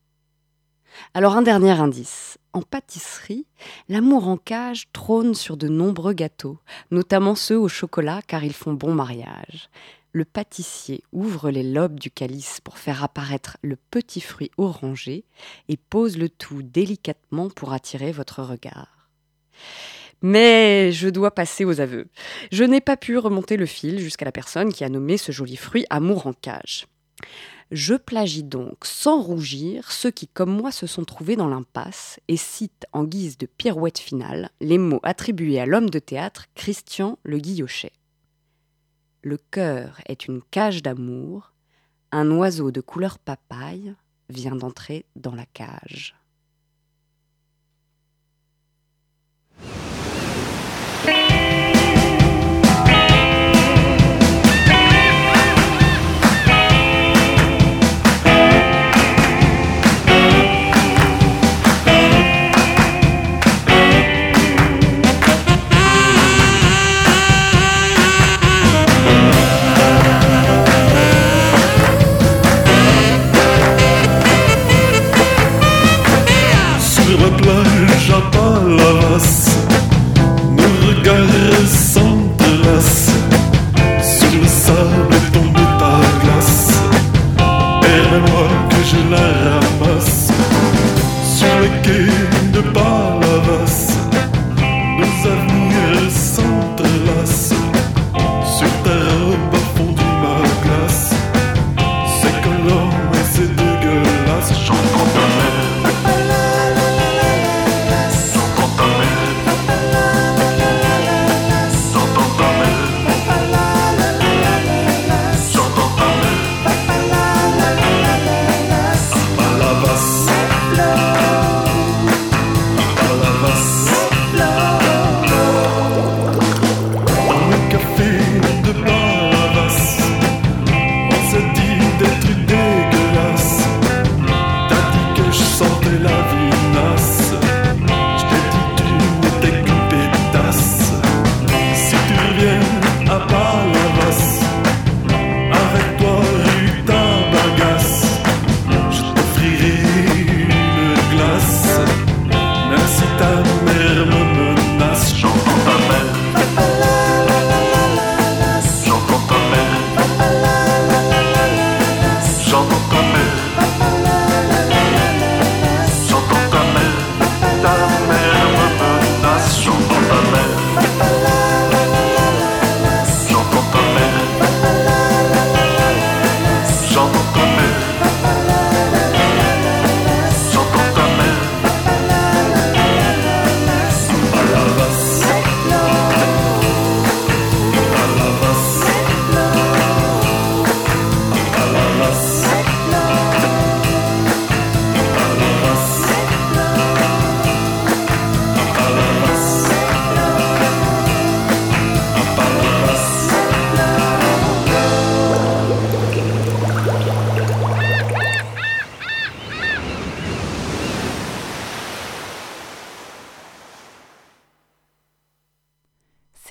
Alors 1.14 1.37
un 1.37 1.43
dernier 1.43 1.73
indice. 1.73 2.39
En 2.53 2.61
pâtisserie, 2.62 3.47
l'amour 3.89 4.29
en 4.29 4.37
cage 4.37 4.89
trône 4.93 5.35
sur 5.35 5.57
de 5.57 5.68
nombreux 5.68 6.12
gâteaux, 6.12 6.59
notamment 6.91 7.35
ceux 7.35 7.59
au 7.59 7.68
chocolat 7.68 8.20
car 8.27 8.45
ils 8.45 8.53
font 8.53 8.75
bon 8.75 8.95
mariage 8.95 9.70
le 10.13 10.25
pâtissier 10.25 11.03
ouvre 11.13 11.51
les 11.51 11.63
lobes 11.63 11.99
du 11.99 12.11
calice 12.11 12.61
pour 12.63 12.79
faire 12.79 13.03
apparaître 13.03 13.57
le 13.63 13.77
petit 13.77 14.21
fruit 14.21 14.51
orangé 14.59 15.25
et 15.69 15.77
pose 15.77 16.19
le 16.19 16.29
tout 16.29 16.63
délicatement 16.63 17.49
pour 17.49 17.73
attirer 17.73 18.13
votre 18.13 18.43
regard. 18.43 19.09
Mais 20.21 20.93
je 20.93 21.09
dois 21.09 21.35
passer 21.35 21.65
aux 21.65 21.81
aveux. 21.81 22.07
Je 22.53 22.63
n'ai 22.63 22.81
pas 22.81 22.97
pu 22.97 23.19
remonter 23.19 23.57
le 23.57 23.67
fil 23.67 23.99
jusqu'à 23.99 24.25
la 24.25 24.33
personne 24.33 24.73
qui 24.73 24.85
a 24.85 24.89
nommé 24.89 25.17
ce 25.17 25.33
joli 25.33 25.57
fruit 25.57 25.87
amour 25.91 26.27
en 26.27 26.33
cage. 26.33 26.87
Je 27.73 27.95
plagie 27.95 28.45
donc 28.45 28.85
sans 28.85 29.21
rougir 29.23 29.91
ceux 29.91 30.11
qui, 30.11 30.29
comme 30.29 30.55
moi, 30.55 30.71
se 30.71 30.87
sont 30.87 31.05
trouvés 31.05 31.37
dans 31.37 31.49
l'impasse 31.49 32.21
et 32.29 32.37
citent 32.37 32.87
en 32.93 33.05
guise 33.05 33.39
de 33.39 33.47
pirouette 33.47 33.99
finale 33.99 34.51
les 34.61 34.79
mots 34.79 35.01
attribués 35.03 35.59
à 35.59 35.67
l'homme 35.67 35.89
de 35.89 35.99
théâtre 35.99 36.47
Christian 36.55 37.19
Le 37.25 37.39
Guillochet. 37.39 37.93
Le 39.25 39.37
cœur 39.37 40.01
est 40.07 40.27
une 40.27 40.43
cage 40.43 40.83
d'amour, 40.83 41.53
un 42.11 42.29
oiseau 42.33 42.73
de 42.73 42.81
couleur 42.81 43.20
papaye 43.20 43.95
vient 44.29 44.57
d'entrer 44.57 45.07
dans 45.14 45.35
la 45.35 45.47
cage. 45.47 46.16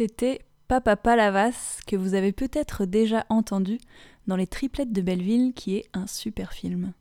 C'était 0.03 0.41
Papa 0.67 0.95
Palavas 0.95 1.77
que 1.85 1.95
vous 1.95 2.15
avez 2.15 2.31
peut-être 2.31 2.85
déjà 2.85 3.23
entendu 3.29 3.77
dans 4.25 4.35
Les 4.35 4.47
Triplettes 4.47 4.91
de 4.91 5.03
Belleville 5.03 5.53
qui 5.53 5.75
est 5.75 5.85
un 5.93 6.07
super 6.07 6.53
film. 6.53 6.93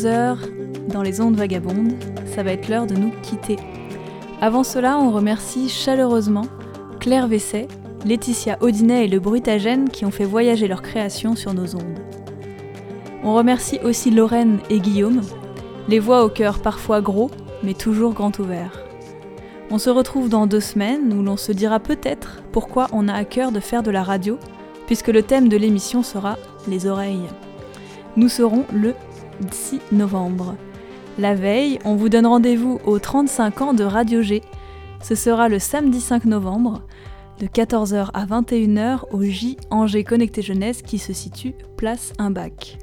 22h 0.00 0.36
dans 0.88 1.02
les 1.02 1.20
ondes 1.20 1.36
vagabondes. 1.36 1.92
Ça 2.34 2.42
va 2.42 2.52
être 2.52 2.68
l'heure 2.68 2.86
de 2.86 2.94
nous 2.94 3.12
quitter. 3.22 3.56
Avant 4.40 4.64
cela, 4.64 4.98
on 4.98 5.10
remercie 5.10 5.68
chaleureusement 5.68 6.46
Claire 7.00 7.28
Vesset, 7.28 7.68
Laetitia 8.06 8.56
Audinet 8.62 9.04
et 9.04 9.08
le 9.08 9.20
Brutagène 9.20 9.90
qui 9.90 10.06
ont 10.06 10.10
fait 10.10 10.24
voyager 10.24 10.68
leur 10.68 10.80
création 10.80 11.36
sur 11.36 11.52
nos 11.52 11.74
ondes. 11.76 11.98
On 13.22 13.34
remercie 13.34 13.78
aussi 13.84 14.10
Lorraine 14.10 14.60
et 14.70 14.80
Guillaume, 14.80 15.20
les 15.88 15.98
voix 15.98 16.24
au 16.24 16.30
cœur 16.30 16.60
parfois 16.60 17.02
gros, 17.02 17.30
mais 17.62 17.74
toujours 17.74 18.14
grand 18.14 18.38
ouvert. 18.38 18.82
On 19.70 19.78
se 19.78 19.90
retrouve 19.90 20.30
dans 20.30 20.46
deux 20.46 20.60
semaines 20.60 21.12
où 21.12 21.22
l'on 21.22 21.36
se 21.36 21.52
dira 21.52 21.78
peut-être 21.78 22.42
pourquoi 22.52 22.86
on 22.92 23.06
a 23.06 23.12
à 23.12 23.24
cœur 23.24 23.52
de 23.52 23.60
faire 23.60 23.82
de 23.82 23.90
la 23.90 24.02
radio, 24.02 24.38
puisque 24.86 25.08
le 25.08 25.22
thème 25.22 25.48
de 25.48 25.58
l'émission 25.58 26.02
sera 26.02 26.38
les 26.66 26.86
oreilles. 26.86 27.28
Nous 28.16 28.28
serons 28.28 28.64
le 28.72 28.94
6 29.50 29.80
novembre. 29.92 30.56
La 31.18 31.34
veille, 31.34 31.78
on 31.84 31.96
vous 31.96 32.08
donne 32.08 32.26
rendez-vous 32.26 32.80
aux 32.84 32.98
35 32.98 33.62
ans 33.62 33.74
de 33.74 33.84
Radio 33.84 34.22
G. 34.22 34.42
Ce 35.02 35.14
sera 35.14 35.48
le 35.48 35.58
samedi 35.58 36.00
5 36.00 36.24
novembre, 36.24 36.82
de 37.38 37.46
14h 37.46 38.10
à 38.12 38.26
21h 38.26 39.00
au 39.12 39.22
J 39.22 39.56
Angers 39.70 40.04
Connecté 40.04 40.42
Jeunesse 40.42 40.82
qui 40.82 40.98
se 40.98 41.12
situe 41.12 41.54
place 41.76 42.12
Imbac. 42.18 42.78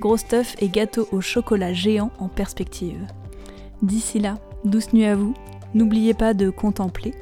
Gros 0.00 0.16
stuff 0.16 0.54
et 0.60 0.68
gâteau 0.68 1.08
au 1.12 1.20
chocolat 1.20 1.72
géant 1.72 2.10
en 2.18 2.28
perspective. 2.28 3.06
D'ici 3.82 4.18
là, 4.18 4.38
douce 4.64 4.92
nuit 4.92 5.06
à 5.06 5.16
vous. 5.16 5.34
N'oubliez 5.74 6.14
pas 6.14 6.34
de 6.34 6.50
contempler 6.50 7.14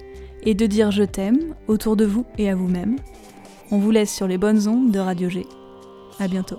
et 0.42 0.54
de 0.54 0.66
dire 0.66 0.90
je 0.90 1.04
t'aime 1.04 1.54
autour 1.68 1.96
de 1.96 2.04
vous 2.04 2.24
et 2.38 2.50
à 2.50 2.54
vous-même. 2.54 2.96
On 3.70 3.78
vous 3.78 3.90
laisse 3.90 4.12
sur 4.12 4.26
les 4.26 4.38
bonnes 4.38 4.66
ondes 4.66 4.90
de 4.90 4.98
Radio 4.98 5.28
G. 5.28 5.46
À 6.18 6.26
bientôt. 6.26 6.58